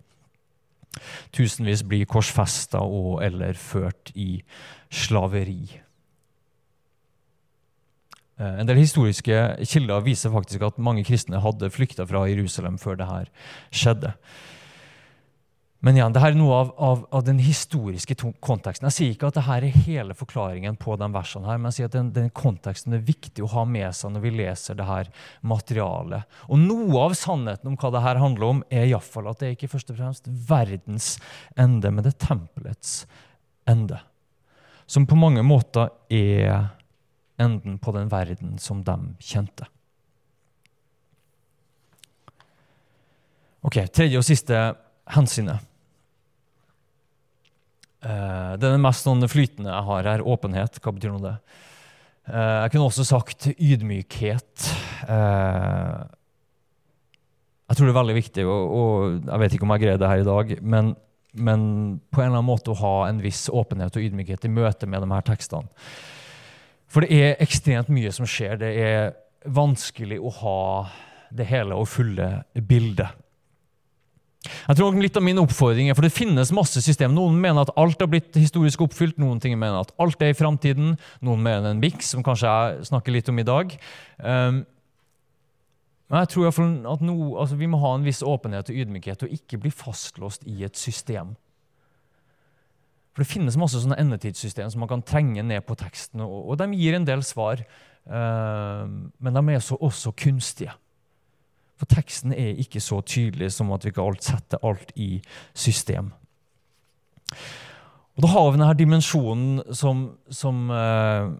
Tusenvis 1.36 1.84
blir 1.86 2.08
korsfesta 2.10 2.82
og 2.82 3.22
eller 3.24 3.54
ført 3.60 4.12
i 4.16 4.42
slaveri. 4.90 5.80
Eh, 8.40 8.60
en 8.62 8.70
del 8.70 8.80
historiske 8.80 9.42
kilder 9.68 10.06
viser 10.06 10.34
faktisk 10.34 10.64
at 10.68 10.80
mange 10.82 11.04
kristne 11.08 11.42
hadde 11.44 11.72
flykta 11.74 12.08
fra 12.08 12.24
Jerusalem 12.30 12.80
før 12.82 13.00
det 13.00 13.10
her 13.10 13.34
skjedde. 13.70 14.16
Men 15.80 15.96
igjen, 15.96 16.12
det 16.12 16.20
her 16.20 16.34
er 16.34 16.36
noe 16.36 16.56
av, 16.58 16.72
av, 16.84 17.04
av, 17.16 17.22
den 17.24 17.38
historiske 17.40 18.18
konteksten. 18.44 18.90
Jeg 18.90 18.96
sier 18.98 19.14
ikke 19.14 19.30
at 19.30 19.38
dette 19.38 19.54
er 19.56 19.84
hele 19.86 20.16
forklaringen 20.18 20.76
på 20.80 20.98
de 21.00 21.08
versene, 21.14 21.48
her, 21.48 21.56
men 21.56 21.70
jeg 21.70 21.78
sier 21.78 21.88
at 21.88 21.94
den, 21.96 22.10
den, 22.18 22.28
konteksten 22.36 22.98
er 22.98 23.06
viktig 23.08 23.46
å 23.46 23.52
ha 23.54 23.64
med 23.64 23.96
seg 23.96 24.12
når 24.12 24.26
vi 24.26 24.34
leser 24.42 24.76
det 24.76 24.88
her 24.90 25.08
materialet. 25.40 26.28
Og 26.52 26.60
Noe 26.60 27.06
av 27.06 27.16
sannheten 27.16 27.72
om 27.72 27.80
hva 27.80 27.94
det 27.96 28.04
her 28.04 28.20
handler 28.20 28.50
om, 28.50 28.60
er 28.68 28.90
iallfall 28.90 29.32
at 29.32 29.40
det 29.40 29.48
er 29.48 29.56
ikke 29.56 29.72
først 29.72 29.94
og 29.94 30.02
fremst 30.02 30.28
verdens 30.50 31.14
ende, 31.56 31.94
men 31.96 32.04
det 32.04 32.12
er 32.12 32.28
tempelets 32.28 32.98
ende. 33.64 34.02
Som 34.84 35.08
på 35.08 35.16
mange 35.16 35.46
måter 35.48 35.94
er 36.12 36.74
enden 37.42 37.80
på 37.82 37.94
den 37.96 38.10
verden 38.12 38.58
som 38.62 38.84
de 38.86 38.98
kjente. 39.24 39.68
Ok, 43.66 43.82
Tredje 43.92 44.20
og 44.20 44.28
siste 44.28 44.60
hensynet. 45.12 45.66
Uh, 48.00 48.56
det 48.56 48.64
er 48.64 48.78
det 48.78 48.80
mest 48.80 49.04
sånn 49.04 49.26
flytende 49.28 49.74
jeg 49.74 49.88
har 49.90 50.08
her. 50.08 50.24
Åpenhet. 50.24 50.80
Hva 50.80 50.94
betyr 50.96 51.12
nå 51.12 51.20
det? 51.26 51.36
Uh, 52.30 52.64
jeg 52.64 52.72
kunne 52.76 52.88
også 52.88 53.08
sagt 53.08 53.50
ydmykhet. 53.58 54.70
Uh, 55.10 56.08
jeg 57.70 57.78
tror 57.78 57.86
det 57.86 57.94
er 57.94 58.00
veldig 58.00 58.18
viktig, 58.18 58.44
og, 58.50 58.72
og, 58.74 59.18
jeg 59.28 59.42
vet 59.44 59.56
ikke 59.56 59.68
om 59.68 59.74
jeg 59.76 59.84
greier 59.84 60.00
det 60.02 60.10
her 60.10 60.24
i 60.24 60.26
dag, 60.26 60.54
men, 60.66 60.88
men, 61.38 61.66
på 62.10 62.24
en 62.24 62.32
eller 62.32 62.40
annen 62.40 62.48
måte 62.48 62.72
å 62.74 62.80
ha 62.80 62.94
en 63.06 63.20
viss 63.22 63.44
åpenhet 63.54 63.94
og 63.94 64.08
ydmykhet 64.08 64.48
i 64.48 64.54
møte 64.54 64.90
med 64.90 65.06
de 65.06 65.12
her 65.12 65.28
tekstene. 65.28 65.70
For 66.90 67.06
det 67.06 67.14
er 67.14 67.42
ekstremt 67.44 67.92
mye 67.94 68.12
som 68.14 68.28
skjer. 68.30 68.58
Det 68.62 68.70
er 68.82 69.12
vanskelig 69.46 70.20
å 70.20 70.32
ha 70.42 70.60
det 71.30 71.46
hele 71.50 71.78
og 71.78 71.90
fulle 71.90 72.30
bildet. 72.68 73.14
Jeg 74.40 74.78
tror 74.80 74.96
litt 74.96 75.18
av 75.20 75.24
min 75.26 75.40
oppfordring 75.42 75.90
er, 75.92 75.98
for 75.98 76.06
Det 76.06 76.16
finnes 76.16 76.54
masse 76.56 76.82
system. 76.82 77.12
Noen 77.14 77.36
mener 77.42 77.68
at 77.68 77.74
alt 77.78 78.00
har 78.00 78.08
blitt 78.10 78.38
historisk 78.40 78.82
oppfylt, 78.86 79.20
noen 79.20 79.42
ting 79.44 79.58
mener 79.60 79.82
at 79.82 79.92
alt 80.00 80.22
er 80.24 80.32
i 80.32 80.38
framtiden. 80.38 80.96
Noen 81.22 81.44
mener 81.44 81.70
en 81.70 81.82
miks, 81.84 82.14
som 82.14 82.24
kanskje 82.24 82.48
jeg 82.48 82.90
snakker 82.90 83.14
litt 83.14 83.30
om 83.30 83.42
i 83.42 83.48
dag. 83.48 83.76
Um, 84.24 84.64
men 86.10 86.24
jeg 86.24 86.32
tror 86.34 86.48
at 86.50 87.04
no, 87.06 87.18
altså 87.38 87.60
vi 87.60 87.68
må 87.70 87.78
ha 87.84 87.94
en 87.94 88.08
viss 88.08 88.24
åpenhet 88.26 88.72
og 88.72 88.80
ydmykhet 88.82 89.28
og 89.28 89.36
ikke 89.36 89.60
bli 89.62 89.70
fastlåst 89.70 90.48
i 90.50 90.64
et 90.66 90.80
system. 90.80 91.36
For 93.20 93.26
Det 93.26 93.34
finnes 93.34 93.58
masse 93.60 93.82
sånne 93.84 93.98
endetidssystem 94.00 94.70
som 94.72 94.80
man 94.80 94.88
kan 94.88 95.02
trenge 95.04 95.44
ned 95.44 95.66
på 95.68 95.76
teksten, 95.76 96.22
og, 96.24 96.54
og 96.54 96.60
de 96.62 96.70
gir 96.80 96.96
en 96.96 97.04
del 97.04 97.20
svar. 97.28 97.60
Uh, 98.08 98.88
men 99.20 99.36
de 99.36 99.42
er 99.44 99.60
også, 99.60 99.76
også 99.76 100.14
kunstige. 100.16 100.72
For 101.76 101.92
teksten 101.92 102.32
er 102.32 102.62
ikke 102.64 102.80
så 102.80 103.02
tydelig 103.04 103.52
som 103.58 103.74
at 103.76 103.84
vi 103.84 103.92
kan 103.92 104.16
sette 104.24 104.62
alt 104.64 104.96
i 104.96 105.10
system. 105.52 106.14
Og 108.16 108.24
Da 108.24 108.32
har 108.32 108.48
vi 108.48 108.62
denne 108.62 108.80
dimensjonen 108.86 109.76
som, 109.76 110.08
som, 110.32 110.64
uh, 110.72 111.36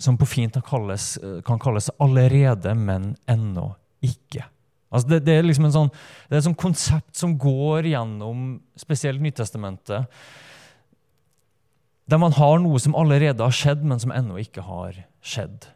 som 0.00 0.16
på 0.16 0.32
fint 0.32 0.56
kan 0.56 0.64
kalles, 0.64 1.18
kan 1.44 1.60
kalles 1.60 1.90
'allerede, 2.00 2.72
men 2.72 3.16
ennå 3.28 3.74
ikke'. 4.00 4.48
Altså 4.88 5.08
det, 5.08 5.24
det, 5.28 5.36
er 5.36 5.44
liksom 5.44 5.68
sånn, 5.68 5.92
det 6.28 6.36
er 6.36 6.40
et 6.40 6.48
sånt 6.48 6.64
konsept 6.64 7.16
som 7.20 7.36
går 7.36 7.92
gjennom 7.92 8.62
spesielt 8.80 9.20
Nytestamentet, 9.20 10.08
der 12.08 12.20
man 12.20 12.36
har 12.36 12.60
noe 12.62 12.80
som 12.80 12.96
allerede 12.96 13.44
har 13.44 13.54
skjedd, 13.54 13.84
men 13.84 14.00
som 14.00 14.14
ennå 14.14 14.38
ikke 14.40 14.64
har 14.66 14.96
skjedd. 15.20 15.68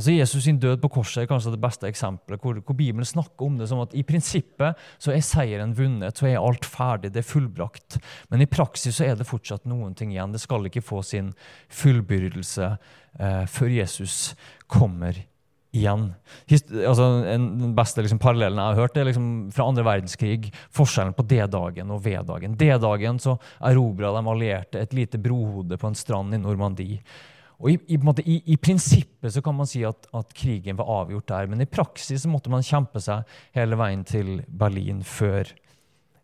Altså 0.00 0.14
Jesus 0.14 0.44
sin 0.46 0.56
død 0.56 0.78
på 0.80 0.88
korset 0.94 1.24
er 1.24 1.26
kanskje 1.28 1.50
det 1.52 1.60
beste 1.60 1.84
eksempelet, 1.84 2.40
hvor, 2.40 2.56
hvor, 2.64 2.76
Bibelen 2.78 3.04
snakker 3.04 3.44
om 3.44 3.58
det 3.58 3.66
som 3.68 3.82
at 3.82 3.92
i 3.92 4.04
prinsippet 4.06 4.78
så 4.96 5.12
er 5.12 5.20
seieren 5.26 5.74
vunnet, 5.76 6.16
så 6.16 6.30
er 6.30 6.38
alt 6.40 6.64
ferdig, 6.64 7.10
det 7.12 7.20
er 7.20 7.28
fullbrakt. 7.28 7.98
Men 8.32 8.40
i 8.40 8.48
praksis 8.48 8.96
så 8.96 9.10
er 9.10 9.18
det 9.18 9.28
fortsatt 9.28 9.68
noen 9.68 9.92
ting 9.98 10.14
igjen. 10.14 10.32
Det 10.32 10.40
skal 10.40 10.70
ikke 10.70 10.84
få 10.86 11.02
sin 11.04 11.34
fullbyrdelse 11.82 12.70
eh, 12.70 13.44
før 13.50 13.74
Jesus 13.74 14.32
kommer 14.72 15.20
igjen. 15.76 16.08
Hist 16.50 16.70
altså, 16.74 17.08
den 17.24 17.74
beste 17.76 18.02
liksom, 18.04 18.20
parallellen 18.22 18.58
jeg 18.58 18.74
har 18.74 18.82
hørt, 18.82 18.96
er 18.98 19.08
liksom, 19.08 19.26
fra 19.54 19.68
andre 19.70 19.86
verdenskrig. 19.86 20.52
Forskjellen 20.74 21.16
på 21.16 21.26
D-dagen 21.30 21.92
og 21.94 22.02
V-dagen. 22.04 22.56
D-dagen 22.58 23.20
så 23.22 23.36
erobra 23.70 24.14
de 24.16 24.24
allierte 24.34 24.82
et 24.82 24.96
lite 24.96 25.20
brohode 25.22 25.78
på 25.78 25.90
en 25.90 25.98
strand 25.98 26.34
i 26.34 26.42
Normandie. 26.42 27.00
Og 27.60 27.74
i, 27.74 27.78
i, 27.92 27.98
måte, 28.00 28.24
i, 28.24 28.38
i, 28.48 28.56
prinsippet 28.56 29.34
så 29.34 29.42
kan 29.44 29.56
man 29.58 29.68
si 29.68 29.82
at, 29.84 30.08
at, 30.16 30.30
krigen 30.36 30.78
var 30.78 30.88
avgjort 31.02 31.28
der, 31.28 31.50
men 31.50 31.60
i 31.60 31.68
praksis 31.68 32.24
så 32.24 32.30
måtte 32.32 32.52
man 32.52 32.64
kjempe 32.64 33.02
seg 33.04 33.28
hele 33.56 33.76
veien 33.76 34.04
til 34.08 34.38
Berlin 34.48 35.02
før 35.04 35.50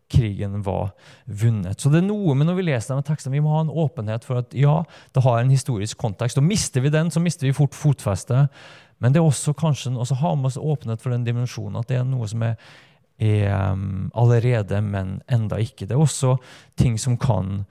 krigen 0.09 0.61
var 0.63 0.93
vunnet. 1.27 1.81
Så 1.83 1.91
det 1.91 2.01
er 2.01 2.07
noe 2.07 2.35
med 2.39 2.49
når 2.49 2.61
vi 2.61 2.67
leser 2.69 2.95
denne 2.95 3.05
teksten, 3.07 3.35
vi 3.35 3.43
må 3.43 3.53
ha 3.57 3.65
en 3.65 3.73
åpenhet 3.85 4.25
for 4.25 4.41
at 4.41 4.55
ja, 4.57 4.79
det 5.13 5.25
har 5.27 5.41
en 5.41 5.53
historisk 5.53 5.99
kontekst. 6.01 6.39
Og 6.39 6.47
mister 6.47 6.85
vi 6.85 6.95
den, 6.95 7.11
så 7.11 7.23
mister 7.23 7.49
vi 7.49 7.57
fort 7.57 7.75
fotfestet. 7.77 8.55
Men 8.99 9.13
det 9.13 9.21
er 9.21 9.29
også 9.29 9.53
kanskje 9.57 9.93
også 9.93 10.19
ha 10.23 10.35
med 10.35 10.51
oss 10.51 10.59
åpenhet 10.61 11.03
for 11.03 11.13
den 11.13 11.27
dimensjonen 11.27 11.81
at 11.81 11.91
det 11.91 11.99
er 12.01 12.09
noe 12.09 12.29
som 12.31 12.45
er, 12.47 12.57
er 13.21 13.53
um, 13.73 14.09
allerede, 14.17 14.81
men 14.85 15.19
enda 15.33 15.59
ikke. 15.61 15.87
Det 15.87 15.97
er 15.97 16.03
også 16.03 16.37
ting 16.81 16.97
som 17.01 17.19
kan 17.21 17.65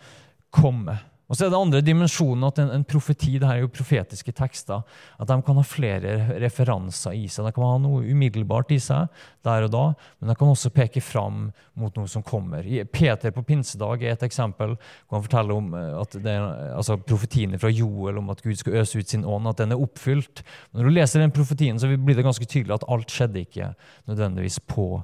komme. 0.53 0.99
Og 1.25 1.37
så 1.37 1.45
er 1.45 1.51
det 1.53 1.57
andre 1.57 1.81
dimensjonen 1.81 2.45
at 2.45 2.59
en, 2.61 2.69
en, 2.75 2.83
profeti 2.85 3.39
det 3.39 3.47
her 3.47 3.57
er 3.57 3.63
jo 3.63 3.71
profetiske 3.73 4.33
tekster, 4.37 4.83
at 5.17 5.29
de 5.29 5.37
kan 5.45 5.57
ha 5.57 5.63
flere 5.65 6.13
referanser 6.43 7.15
i 7.17 7.25
seg. 7.31 7.47
De 7.47 7.53
kan 7.55 7.65
ha 7.65 7.79
noe 7.81 8.03
umiddelbart 8.05 8.73
i 8.75 8.79
seg 8.81 9.09
der 9.45 9.65
og 9.65 9.73
da, 9.73 9.83
men 10.19 10.29
de 10.29 10.37
kan 10.37 10.53
også 10.53 10.71
peke 10.75 11.01
fram 11.01 11.47
mot 11.81 11.97
noe 11.97 12.09
som 12.11 12.25
kommer. 12.25 12.67
Peter 12.93 13.33
på 13.33 13.45
pinsedag 13.47 14.05
er 14.05 14.13
et 14.13 14.27
eksempel. 14.27 14.77
kan 15.09 15.25
fortelle 15.25 15.57
om 15.57 15.73
eh, 15.73 15.91
at 16.01 16.17
det 16.21 16.37
altså 16.75 16.99
Profetiene 17.05 17.59
fra 17.61 17.69
Joel 17.73 18.21
om 18.21 18.31
at 18.33 18.41
Gud 18.45 18.57
skal 18.59 18.79
øse 18.81 18.99
ut 18.99 19.09
sin 19.09 19.25
ånd, 19.25 19.49
at 19.49 19.61
den 19.61 19.73
er 19.73 19.81
oppfylt. 19.81 20.43
Når 20.73 20.83
du 20.83 20.93
leser 20.93 21.21
den 21.21 21.33
profetien, 21.33 21.79
så 21.79 21.89
blir 21.89 22.17
det 22.17 22.25
ganske 22.25 22.45
tydelig 22.45 22.77
at 22.77 22.89
alt 22.91 23.11
skjedde 23.11 23.45
ikke 23.45 23.73
nødvendigvis 24.09 24.59
på 24.69 25.03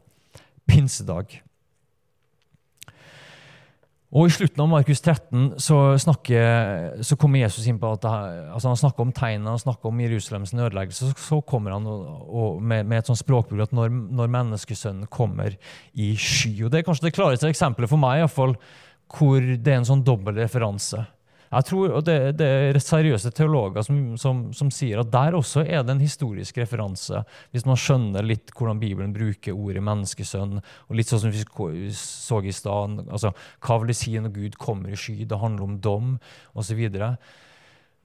pinsedag. 0.69 1.41
Og 4.11 4.27
I 4.27 4.33
slutten 4.35 4.59
av 4.59 4.67
Markus 4.67 4.99
13 4.99 5.53
så, 5.63 5.77
snakker, 6.03 6.97
så 7.07 7.15
kommer 7.19 7.39
Jesus 7.45 7.67
inn 7.71 7.77
på 7.79 7.93
at 7.95 8.03
altså 8.03 8.67
han 8.67 8.79
snakker 8.81 9.05
om 9.05 9.13
tegnene, 9.15 9.53
han 9.53 9.61
snakker 9.61 9.87
om 9.87 10.01
Jerusalems 10.03 10.51
ødeleggelse. 10.51 11.13
Så, 11.15 11.39
kommer 11.47 11.77
han 11.77 11.87
og, 11.87 12.09
og 12.27 12.57
med, 12.59 12.89
med, 12.89 12.99
et 12.99 13.07
sånt 13.07 13.21
språkbruk 13.21 13.63
at 13.69 13.75
når, 13.75 13.87
når 14.19 14.33
menneskesønnen 14.35 15.07
kommer 15.11 15.55
i 15.95 16.11
sky. 16.19 16.51
Og 16.65 16.73
Det 16.73 16.81
er 16.81 16.87
kanskje 16.89 17.07
det 17.07 17.15
klareste 17.15 17.47
eksempelet 17.53 17.91
for 17.91 18.03
meg 18.03 18.19
i 18.19 18.25
hvert 18.25 18.35
fall, 18.35 18.57
hvor 19.15 19.39
det 19.39 19.71
er 19.71 19.79
en 19.79 19.87
sånn 19.87 20.03
dobbel 20.07 20.43
referanse. 20.43 21.05
Jeg 21.51 21.67
tror, 21.67 21.97
og 21.97 22.05
det, 22.07 22.15
det 22.39 22.47
er 22.47 22.77
seriøse 22.79 23.33
teologer 23.35 23.83
som, 23.83 23.97
som, 24.19 24.43
som, 24.55 24.69
sier 24.71 25.01
at 25.01 25.09
der 25.11 25.35
også 25.35 25.65
er 25.65 25.83
det 25.83 25.97
en 25.97 26.03
historisk 26.03 26.61
referanse, 26.61 27.25
hvis 27.51 27.65
man 27.67 27.79
skjønner 27.79 28.23
litt 28.23 28.53
hvordan 28.55 28.79
Bibelen 28.79 29.11
bruker 29.15 29.57
ordet 29.57 29.83
menneskesønn. 29.83 30.61
og 30.61 30.95
litt 30.95 31.11
sånn 31.11 31.25
som 31.25 31.33
vi 31.35 31.91
så 31.91 32.39
i 32.39 32.55
stad, 32.55 33.03
altså, 33.09 33.33
Hva 33.59 33.79
vil 33.81 33.91
det 33.91 33.99
si 33.99 34.15
når 34.15 34.35
Gud 34.37 34.57
kommer 34.61 34.95
i 34.95 34.99
sky? 34.99 35.25
Det 35.27 35.41
handler 35.43 35.67
om 35.67 35.77
dom, 35.83 36.15
osv. 36.55 36.79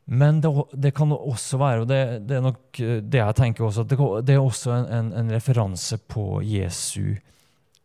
Men 0.07 0.43
det, 0.43 0.51
det, 0.75 0.95
kan 0.95 1.15
også 1.15 1.63
være, 1.63 1.81
og 1.85 1.89
det, 1.91 2.03
det, 2.27 2.37
er 2.37 2.45
nok 2.45 2.83
det 2.83 3.23
jeg 3.23 3.39
tenker 3.39 3.67
også, 3.67 3.87
at 3.87 3.95
det, 3.95 3.99
det 4.27 4.35
er 4.35 4.43
også 4.43 4.75
en, 4.75 4.93
en, 4.99 5.15
en 5.23 5.35
referanse 5.35 5.99
på 6.11 6.43
Jesu 6.43 7.15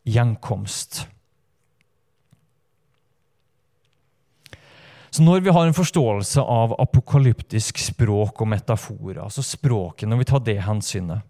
gjenkomst. 0.09 1.05
Så 5.11 5.25
når 5.27 5.43
vi 5.43 5.51
har 5.51 5.67
en 5.67 5.75
forståelse 5.75 6.39
av 6.39 6.77
apokalyptisk 6.79 7.81
språk 7.83 8.41
og 8.43 8.47
metaforer, 8.53 9.19
altså 9.25 9.43
språket, 9.43 10.07
når 10.07 10.21
vi 10.21 10.27
tar 10.29 10.43
det 10.45 10.61
hensynet 10.63 11.27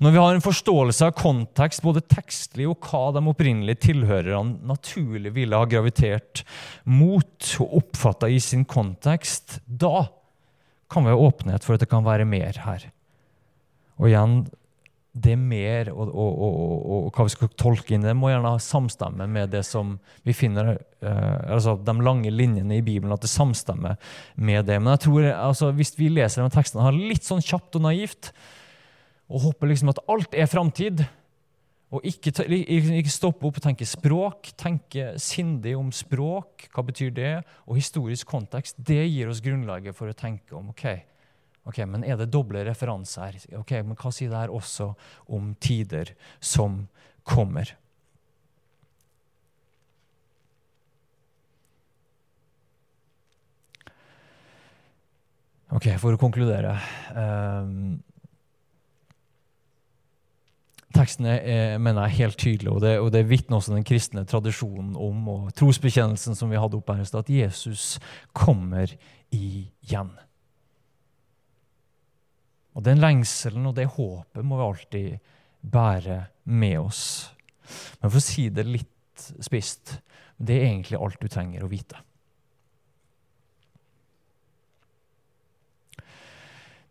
Når 0.00 0.14
vi 0.14 0.20
har 0.22 0.34
en 0.34 0.44
forståelse 0.44 1.10
av 1.10 1.16
kontekst, 1.18 1.82
både 1.84 2.00
tekstlig 2.08 2.64
og 2.70 2.80
hva 2.88 3.10
de 3.12 3.20
opprinnelige 3.28 3.82
tilhørerne 3.90 4.64
naturlig 4.64 5.34
ville 5.36 5.58
ha 5.60 5.68
gravitert 5.68 6.46
mot 6.88 7.50
og 7.60 7.74
oppfatta 7.82 8.30
i 8.32 8.40
sin 8.40 8.64
kontekst, 8.64 9.58
da 9.66 10.06
kan 10.88 11.04
vi 11.04 11.12
ha 11.12 11.20
åpenhet 11.20 11.66
for 11.66 11.76
at 11.76 11.84
det 11.84 11.90
kan 11.92 12.06
være 12.06 12.24
mer 12.24 12.56
her. 12.64 12.88
Og 14.00 14.08
igjen, 14.08 14.46
det 15.16 15.32
er 15.32 15.40
mer, 15.40 15.88
og, 15.94 16.10
og, 16.12 16.40
og, 16.44 16.80
og, 16.92 17.06
hva 17.14 17.24
vi 17.24 17.32
skal 17.32 17.52
tolke 17.56 17.94
inn 17.96 18.04
det, 18.04 18.12
må 18.18 18.28
gjerne 18.28 18.52
ha 18.52 18.60
samstemme 18.60 19.24
med 19.32 19.54
det 19.54 19.62
som 19.64 19.94
vi 20.26 20.34
finner 20.36 20.74
uh, 20.76 21.54
altså 21.56 21.76
De 21.80 21.94
lange 22.04 22.32
linjene 22.32 22.76
i 22.76 22.84
Bibelen, 22.84 23.14
at 23.14 23.24
det 23.24 23.32
samstemmer 23.32 23.96
med 24.36 24.68
det. 24.68 24.76
Men 24.82 24.92
jeg 24.92 25.06
tror, 25.06 25.30
altså, 25.32 25.70
hvis 25.76 25.94
vi 25.96 26.10
leser 26.12 26.44
de 26.44 26.52
tekstene 26.52 26.84
her 26.84 26.98
litt 26.98 27.24
sånn 27.24 27.44
kjapt 27.44 27.78
og 27.80 27.86
naivt, 27.88 28.32
og 29.32 29.48
håper 29.48 29.72
liksom 29.72 29.94
at 29.94 30.02
alt 30.12 30.36
er 30.36 30.50
framtid, 30.50 31.06
og 31.94 32.04
ikke, 32.04 32.32
ikke 32.50 33.12
stoppe 33.12 33.46
opp 33.46 33.60
og 33.60 33.64
tenke 33.64 33.86
språk, 33.88 34.50
tenke 34.58 35.14
sindig 35.22 35.76
om 35.78 35.92
språk, 35.94 36.66
hva 36.74 36.84
betyr 36.84 37.12
det, 37.14 37.34
og 37.64 37.78
historisk 37.78 38.28
kontekst, 38.28 38.76
det 38.76 39.04
gir 39.06 39.30
oss 39.30 39.40
grunnlaget 39.44 39.96
for 39.96 40.10
å 40.10 40.18
tenke 40.18 40.58
om 40.58 40.74
ok, 40.74 40.90
Ok, 41.66 41.80
Men 41.86 42.04
er 42.04 42.16
det 42.16 42.30
doble 42.30 42.62
referanser? 42.64 43.40
Ok, 43.58 43.72
men 43.82 43.98
Hva 43.98 44.12
sier 44.14 44.30
det 44.30 44.38
her 44.38 44.54
også 44.54 44.92
om 45.26 45.54
tider 45.58 46.14
som 46.40 46.86
kommer? 47.26 47.74
Ok, 55.74 55.88
for 55.98 56.14
å 56.14 56.20
konkludere 56.20 56.76
um, 57.12 57.96
Teksten 60.96 61.26
mener 61.26 62.06
jeg, 62.06 62.06
er 62.06 62.20
helt 62.22 62.38
tydelig, 62.40 62.70
og 62.72 62.78
det, 62.80 62.94
og 63.02 63.10
det 63.12 63.26
vitner 63.28 63.58
også 63.58 63.74
den 63.74 63.84
kristne 63.84 64.22
tradisjonen 64.24 64.94
om, 64.96 65.26
og 65.28 65.50
trosbekjennelsen 65.58 66.38
som 66.38 66.48
vi 66.48 66.56
hadde 66.56 66.78
oppe 66.78 66.96
her 66.96 67.18
at 67.18 67.28
Jesus 67.28 67.98
kommer 68.32 68.94
igjen. 69.28 70.14
Og 72.76 72.84
Den 72.84 73.00
lengselen 73.00 73.66
og 73.70 73.76
det 73.78 73.88
håpet 73.96 74.44
må 74.44 74.58
vi 74.58 74.66
alltid 74.66 75.30
bære 75.64 76.18
med 76.44 76.78
oss. 76.78 77.04
Men 78.00 78.10
for 78.10 78.20
å 78.20 78.26
si 78.26 78.50
det 78.52 78.66
litt 78.68 79.30
spist 79.42 79.96
det 80.36 80.58
er 80.58 80.66
egentlig 80.68 81.00
alt 81.00 81.16
du 81.22 81.30
trenger 81.32 81.64
å 81.64 81.70
vite. 81.70 81.96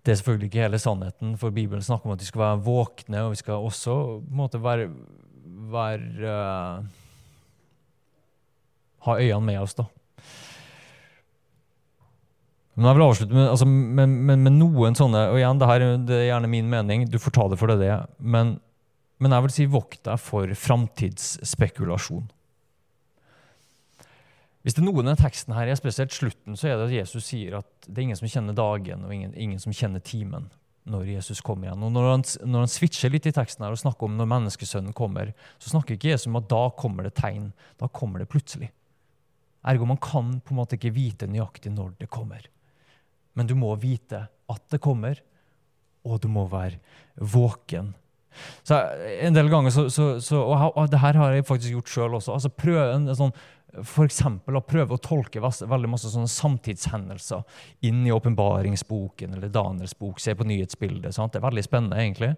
Det 0.05 0.13
er 0.13 0.17
selvfølgelig 0.19 0.49
ikke 0.51 0.61
hele 0.61 0.79
sannheten, 0.81 1.33
for 1.41 1.53
Bibelen 1.53 1.81
snakker 1.81 2.09
om 2.09 2.13
at 2.13 2.21
vi 2.21 2.27
skal 2.29 2.43
være 2.43 2.61
våkne, 2.65 3.23
og 3.25 3.31
vi 3.33 3.39
skal 3.41 3.65
også 3.65 3.93
på 3.93 4.19
en 4.21 4.37
måte 4.37 4.61
være, 4.61 4.89
være 5.73 6.33
uh, 6.81 7.01
Ha 9.05 9.15
øynene 9.21 9.45
med 9.45 9.59
oss, 9.61 9.73
da. 9.77 9.85
Men 12.75 12.89
jeg 12.89 12.97
vil 12.97 13.05
avslutte 13.05 13.35
med, 13.35 13.47
altså, 13.47 13.65
med, 13.69 14.13
med, 14.27 14.41
med, 14.43 14.55
noen 14.59 14.97
sånne 14.99 15.21
Og 15.31 15.37
igjen, 15.39 15.59
det, 15.61 15.67
her, 15.69 15.83
det 16.03 16.15
er 16.17 16.25
gjerne 16.27 16.51
min 16.51 16.71
mening, 16.71 17.05
du 17.07 17.15
får 17.23 17.35
ta 17.37 17.47
det 17.51 17.59
for 17.61 17.71
det 17.71 17.79
det 17.79 17.91
er. 17.93 18.07
Men, 18.19 18.57
men 19.23 19.35
jeg 19.35 19.45
vil 19.45 19.53
si 19.55 19.67
vokt 19.71 20.01
deg 20.07 20.19
for 20.19 20.51
framtidsspekulasjon. 20.65 22.27
Hvis 24.65 24.75
det 24.75 24.81
er 24.81 24.87
noen 24.89 25.11
i 25.11 25.15
teksten 25.19 25.53
her, 25.53 25.69
spesielt 25.77 26.13
slutten, 26.15 26.57
så 26.57 26.71
er 26.71 26.79
det 26.79 26.87
at 26.89 26.93
Jesus 26.97 27.27
sier 27.29 27.59
at 27.59 27.69
det 27.85 27.99
er 27.99 28.07
ingen 28.07 28.17
som 28.17 28.31
kjenner 28.33 28.57
dagen, 28.57 29.03
og 29.05 29.13
ingen, 29.13 29.35
ingen 29.37 29.61
som 29.61 29.75
kjenner 29.75 30.01
timen 30.01 30.49
når 30.89 31.11
Jesus 31.15 31.41
kommer 31.45 31.69
igjen. 31.69 31.83
Og 31.85 31.93
Når 31.93 32.07
han, 32.09 32.23
når 32.49 32.65
han 32.65 32.73
switcher 32.73 33.13
litt 33.13 33.27
i 33.29 33.33
teksten 33.33 33.65
her 33.65 33.73
og 33.73 33.81
snakker 33.81 34.09
om 34.09 34.17
når 34.17 34.29
menneskesønnen 34.29 34.95
kommer, 34.97 35.31
så 35.61 35.71
snakker 35.71 35.95
ikke 35.95 36.11
Jesus 36.11 36.27
om 36.29 36.39
at 36.41 36.49
da 36.49 36.63
kommer 36.77 37.07
det 37.07 37.15
tegn. 37.17 37.51
Da 37.81 37.89
kommer 37.93 38.21
det 38.21 38.29
plutselig. 38.29 38.71
Ergo 39.65 39.87
man 39.89 40.01
kan 40.01 40.35
på 40.41 40.53
en 40.53 40.59
måte 40.59 40.77
ikke 40.77 40.93
vite 40.93 41.29
nøyaktig 41.29 41.73
når 41.73 41.95
det 42.01 42.09
kommer. 42.13 42.45
Men 43.35 43.49
du 43.49 43.55
må 43.59 43.73
vite 43.79 44.25
at 44.51 44.63
det 44.71 44.81
kommer, 44.83 45.19
og 46.05 46.21
du 46.23 46.29
må 46.31 46.45
være 46.49 46.79
våken. 47.17 47.93
Så 48.67 48.77
En 49.23 49.35
del 49.35 49.49
ganger 49.49 49.71
så, 49.71 49.85
så, 49.89 50.19
så 50.19 50.41
Og 50.43 50.89
det 50.91 50.99
her 50.99 51.15
har 51.15 51.31
jeg 51.31 51.45
faktisk 51.47 51.71
gjort 51.77 51.91
sjøl 51.91 52.17
også. 52.17 52.33
altså 52.33 52.51
prøv 52.51 52.81
en 52.83 53.07
sånn 53.15 53.35
f.eks. 53.75 54.21
å 54.47 54.61
prøve 54.63 54.95
å 54.95 55.03
tolke 55.03 55.41
veldig 55.43 55.89
masse 55.91 56.07
sånne 56.11 56.31
samtidshendelser 56.31 57.41
inn 57.87 58.05
i 58.07 58.13
åpenbaringsboken 58.15 59.35
eller 59.35 59.51
Daniels 59.51 59.95
bok. 59.99 60.21
Se 60.23 60.35
på 60.35 60.47
nyhetsbildet. 60.47 61.15
Sant? 61.15 61.33
Det 61.33 61.41
er 61.41 61.47
veldig 61.47 61.65
spennende, 61.65 61.99
egentlig. 61.99 62.31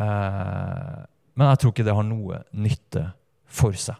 Eh, 0.00 0.94
men 1.36 1.52
jeg 1.52 1.60
tror 1.60 1.74
ikke 1.74 1.84
det 1.84 1.96
har 1.98 2.08
noe 2.08 2.40
nytte 2.56 3.04
for 3.44 3.76
seg. 3.76 3.98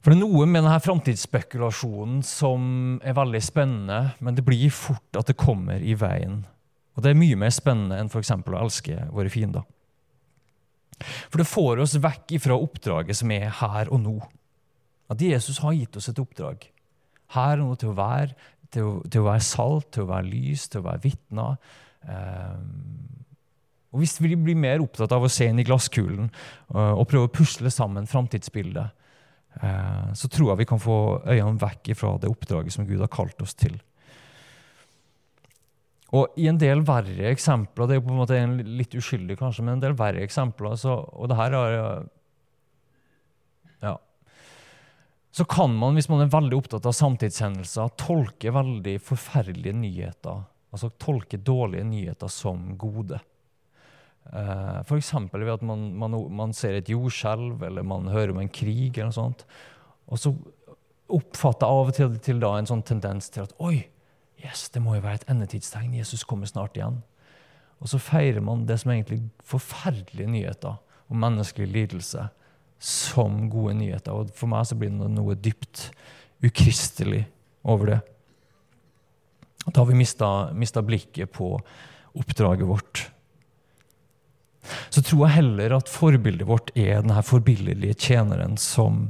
For 0.00 0.12
det 0.12 0.16
er 0.16 0.22
noe 0.22 0.46
med 0.48 0.62
denne 0.62 0.78
framtidsspekulasjonen 0.80 2.22
som 2.24 2.62
er 3.04 3.16
veldig 3.18 3.40
spennende, 3.44 3.98
men 4.24 4.36
det 4.36 4.46
blir 4.46 4.72
fort 4.72 5.18
at 5.18 5.28
det 5.28 5.36
kommer 5.40 5.82
i 5.84 5.92
veien. 5.98 6.40
Og 6.96 7.04
det 7.04 7.12
er 7.12 7.20
mye 7.20 7.36
mer 7.38 7.52
spennende 7.52 7.98
enn 8.00 8.08
f.eks. 8.08 8.32
å 8.32 8.56
elske 8.62 8.96
våre 9.12 9.32
fiender. 9.32 9.66
For 11.28 11.40
det 11.40 11.48
får 11.48 11.82
oss 11.84 11.98
vekk 12.00 12.36
ifra 12.36 12.56
oppdraget 12.56 13.20
som 13.20 13.32
er 13.34 13.52
her 13.60 13.92
og 13.92 14.00
nå. 14.04 14.16
At 15.12 15.20
Jesus 15.24 15.60
har 15.64 15.76
gitt 15.76 15.96
oss 16.00 16.08
et 16.08 16.20
oppdrag. 16.22 16.64
Her 17.36 17.60
og 17.60 17.68
nå 17.70 17.76
til 17.80 17.92
å 17.92 17.98
være, 17.98 18.34
til 18.72 18.88
å, 18.88 18.92
til 19.10 19.22
å 19.22 19.28
være 19.28 19.44
salt, 19.44 19.90
til 19.94 20.06
å 20.06 20.10
være 20.10 20.28
lys, 20.30 20.68
til 20.70 20.80
å 20.80 20.86
være 20.86 21.04
vitner. 21.04 21.76
Um, 22.08 23.20
og 23.90 24.00
Hvis 24.00 24.16
vi 24.22 24.32
blir 24.38 24.58
mer 24.58 24.80
opptatt 24.84 25.12
av 25.12 25.26
å 25.26 25.32
se 25.32 25.48
inn 25.50 25.60
i 25.60 25.66
glasskulen 25.66 26.30
uh, 26.72 26.94
og 26.94 27.08
prøve 27.10 27.28
å 27.28 27.34
pusle 27.34 27.72
sammen 27.74 28.08
framtidsbildet, 28.10 28.96
så 29.58 30.28
tror 30.30 30.52
jeg 30.52 30.60
vi 30.62 30.68
kan 30.70 30.80
få 30.80 30.96
øynene 31.26 31.60
vekk 31.60 31.92
fra 31.98 32.14
det 32.22 32.30
oppdraget 32.30 32.72
som 32.72 32.86
Gud 32.88 33.02
har 33.02 33.10
kalt 33.12 33.42
oss 33.42 33.56
til. 33.58 33.74
Og 36.16 36.38
i 36.40 36.48
en 36.50 36.58
del 36.58 36.82
verre 36.82 37.28
eksempler 37.30 37.86
Det 37.86 37.94
er 37.94 38.00
jo 38.00 38.06
på 38.08 38.14
en 38.14 38.18
måte 38.18 38.38
en 38.38 38.56
litt 38.78 38.94
uskyldig, 38.98 39.36
kanskje, 39.38 39.62
men 39.62 39.76
en 39.76 39.84
del 39.84 39.94
verre 39.98 40.24
eksempler 40.24 40.74
så, 40.80 40.96
Og 41.14 41.30
det 41.30 41.38
her 41.38 41.56
er 41.58 42.06
Ja. 43.80 43.96
Så 45.32 45.46
kan 45.46 45.72
man, 45.78 45.94
hvis 45.94 46.08
man 46.10 46.24
er 46.24 46.32
veldig 46.32 46.56
opptatt 46.58 46.86
av 46.90 46.92
samtidshendelser, 46.92 47.92
tolke 47.96 48.50
veldig 48.50 48.96
forferdelige 48.98 49.76
nyheter. 49.78 50.42
Altså 50.74 50.90
tolke 50.98 51.38
dårlige 51.38 51.86
nyheter 51.86 52.28
som 52.28 52.74
gode. 52.76 53.20
Uh, 54.30 54.80
F.eks. 54.84 55.14
ved 55.32 55.52
at 55.52 55.62
man, 55.66 55.88
man, 55.98 56.14
man, 56.30 56.52
ser 56.54 56.76
et 56.78 56.90
jordskjelv 56.92 57.62
eller 57.66 57.82
man 57.82 58.10
hører 58.12 58.34
om 58.34 58.42
en 58.42 58.52
krig. 58.52 58.98
eller 58.98 59.10
noe 59.10 59.16
sånt, 59.16 59.46
Og 60.06 60.18
så 60.18 60.34
oppfatter 61.10 61.66
jeg 61.66 61.80
av 61.80 61.88
og 61.88 61.96
til, 61.96 62.18
til 62.22 62.42
da 62.42 62.52
en 62.58 62.68
sånn 62.68 62.84
tendens 62.86 63.30
til 63.32 63.48
at 63.48 63.56
oi, 63.58 63.88
Yes, 64.40 64.70
det 64.72 64.80
må 64.80 64.94
jo 64.96 65.04
være 65.04 65.20
et 65.20 65.26
endetidstegn. 65.28 65.98
Jesus 65.98 66.24
kommer 66.24 66.48
snart 66.48 66.78
igjen. 66.78 67.02
Og 67.80 67.90
så 67.92 67.98
feirer 68.00 68.40
man 68.44 68.66
det 68.68 68.78
som 68.80 68.88
er 68.88 69.00
egentlig 69.00 69.22
forferdelige 69.44 70.30
nyheter 70.32 70.78
om 71.10 71.20
menneskelig 71.20 71.68
lidelse 71.74 72.26
som 72.80 73.50
gode 73.52 73.74
nyheter. 73.76 74.16
Og 74.16 74.32
for 74.36 74.48
meg 74.48 74.64
så 74.68 74.78
blir 74.80 74.92
det 74.94 75.10
noe 75.12 75.36
dypt 75.36 75.90
ukristelig 76.44 77.26
over 77.68 77.94
det. 77.94 78.00
Da 79.66 79.82
har 79.82 79.90
vi 79.90 79.98
mista 80.00 80.84
blikket 80.84 81.32
på 81.36 81.52
oppdraget 82.16 82.68
vårt. 82.68 83.04
Så 84.90 85.02
tror 85.04 85.26
jeg 85.26 85.38
heller 85.40 85.76
at 85.78 85.90
forbildet 85.90 86.48
vårt 86.48 86.72
er 86.74 87.02
denne 87.02 87.24
forbilledlige 87.26 87.98
tjeneren 88.08 88.58
som 88.60 89.08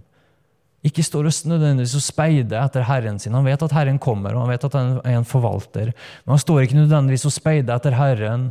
ikke 0.86 1.04
står 1.04 1.28
og 1.28 1.48
nødvendigvis 1.50 1.96
og 1.98 2.04
speider 2.04 2.62
etter 2.62 2.86
Herren 2.88 3.18
sin. 3.20 3.34
Han 3.36 3.44
vet 3.44 3.62
at 3.66 3.74
Herren 3.76 3.98
kommer, 4.00 4.32
og 4.32 4.46
han 4.46 4.52
vet 4.54 4.64
at 4.64 4.76
han 4.78 4.94
er 5.04 5.18
en 5.18 5.28
forvalter. 5.28 5.90
Men 6.24 6.34
han 6.34 6.40
står 6.40 6.62
ikke 6.64 6.78
nødvendigvis 6.78 7.26
og 7.28 7.34
speider 7.36 7.76
etter 7.76 7.98
Herren 7.98 8.48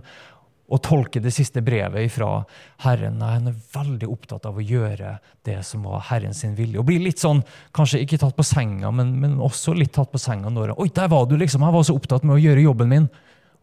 og 0.70 0.82
tolker 0.86 1.24
det 1.24 1.32
siste 1.34 1.64
brevet 1.66 2.12
fra 2.14 2.44
Herren. 2.84 3.18
Nei, 3.18 3.32
han 3.40 3.50
er 3.50 3.62
veldig 3.74 4.10
opptatt 4.14 4.46
av 4.46 4.60
å 4.60 4.66
gjøre 4.66 5.16
det 5.48 5.58
som 5.66 5.88
var 5.90 6.06
Herren 6.12 6.36
sin 6.38 6.54
vilje. 6.58 6.78
Og 6.78 6.86
blir 6.86 7.02
litt 7.02 7.22
sånn, 7.22 7.42
kanskje 7.74 8.04
ikke 8.04 8.20
tatt 8.22 8.38
på 8.38 8.46
senga, 8.46 8.92
men, 8.94 9.16
men 9.22 9.40
også 9.42 9.74
litt 9.74 9.96
tatt 9.98 10.14
på 10.14 10.22
senga 10.22 10.54
når 10.54 10.76
Oi, 10.78 10.92
der 10.94 11.10
var 11.10 11.26
du, 11.26 11.34
liksom! 11.42 11.66
Jeg 11.66 11.78
var 11.80 11.88
så 11.88 11.98
opptatt 11.98 12.28
med 12.28 12.38
å 12.38 12.44
gjøre 12.44 12.68
jobben 12.68 12.94
min. 12.94 13.10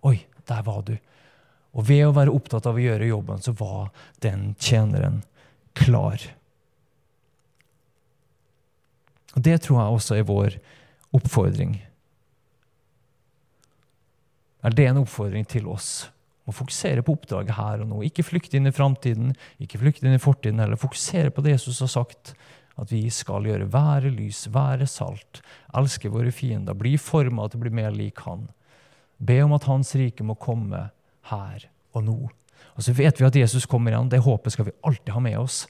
Oi, 0.07 0.19
der 0.51 0.67
var 0.67 0.83
du. 0.87 0.97
Og 1.77 1.85
ved 1.85 2.07
å 2.07 2.15
være 2.17 2.33
opptatt 2.33 2.67
av 2.69 2.79
å 2.79 2.83
gjøre 2.83 3.11
jobben, 3.11 3.43
så 3.45 3.53
var 3.57 3.91
den 4.25 4.55
tjeneren 4.57 5.21
klar. 5.77 6.23
Og 9.37 9.45
Det 9.45 9.59
tror 9.63 9.83
jeg 9.83 9.99
også 9.99 10.17
er 10.17 10.29
vår 10.29 10.57
oppfordring. 11.17 11.77
Er 14.65 14.75
det 14.75 14.89
en 14.89 15.03
oppfordring 15.05 15.45
til 15.49 15.69
oss? 15.69 16.09
Å 16.47 16.55
fokusere 16.55 17.03
på 17.05 17.13
oppdraget 17.17 17.59
her 17.59 17.83
og 17.83 17.91
nå. 17.91 18.01
Ikke 18.07 18.25
flykte 18.25 18.57
inn 18.57 18.71
i 18.71 18.75
framtiden, 18.75 19.35
ikke 19.63 19.81
flykte 19.83 20.07
inn 20.07 20.17
i 20.17 20.23
fortiden, 20.23 20.63
eller 20.63 20.81
fokusere 20.81 21.33
på 21.35 21.45
det 21.45 21.57
Jesus 21.57 21.83
har 21.85 21.93
sagt. 21.93 22.33
At 22.77 22.93
vi 22.93 23.07
skal 23.13 23.47
gjøre 23.49 23.69
være 23.73 24.13
lys, 24.13 24.47
være 24.53 24.87
salt, 24.89 25.41
elske 25.77 26.11
våre 26.13 26.33
fiender, 26.33 26.77
bli 26.77 26.95
forma 27.01 27.49
til 27.49 27.61
å 27.61 27.65
bli 27.65 27.73
mer 27.79 27.95
lik 27.95 28.21
Han. 28.27 28.47
Be 29.17 29.41
om 29.45 29.55
at 29.57 29.65
Hans 29.69 29.95
rike 29.97 30.25
må 30.27 30.37
komme 30.37 30.83
her 31.31 31.69
og 31.97 32.07
nå. 32.07 32.17
Og 32.77 32.85
så 32.85 32.95
vet 32.97 33.21
vi 33.21 33.27
at 33.27 33.37
Jesus 33.37 33.67
kommer 33.69 33.93
igjen. 33.95 34.11
Det 34.13 34.23
håpet 34.25 34.55
skal 34.55 34.69
vi 34.69 34.79
alltid 34.85 35.15
ha 35.15 35.23
med 35.25 35.39
oss. 35.41 35.65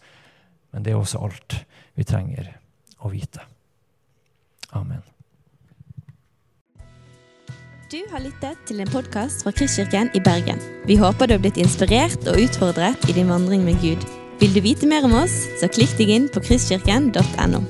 Men 0.75 0.85
det 0.85 0.93
er 0.93 1.01
også 1.01 1.23
alt 1.25 1.61
vi 1.97 2.07
trenger 2.07 2.51
å 3.01 3.13
vite. 3.13 3.45
Amen. 4.77 5.05
Du 7.87 8.01
har 8.11 8.19
lyttet 8.19 8.59
til 8.67 8.83
en 8.83 8.91
podkast 8.91 9.45
fra 9.47 9.55
Kristkirken 9.55 10.11
i 10.19 10.21
Bergen. 10.21 10.59
Vi 10.91 10.99
håper 10.99 11.31
du 11.31 11.37
har 11.37 11.45
blitt 11.45 11.61
inspirert 11.63 12.27
og 12.27 12.41
utfordret 12.43 13.07
i 13.07 13.15
din 13.15 13.31
vandring 13.31 13.63
med 13.65 13.79
Gud. 13.81 14.03
Vil 14.43 14.53
du 14.53 14.61
vite 14.61 14.91
mer 14.91 15.07
om 15.07 15.15
oss, 15.23 15.45
så 15.63 15.71
klikk 15.71 15.95
deg 15.97 16.11
inn 16.19 16.27
på 16.33 16.43
kristkirken.no. 16.45 17.63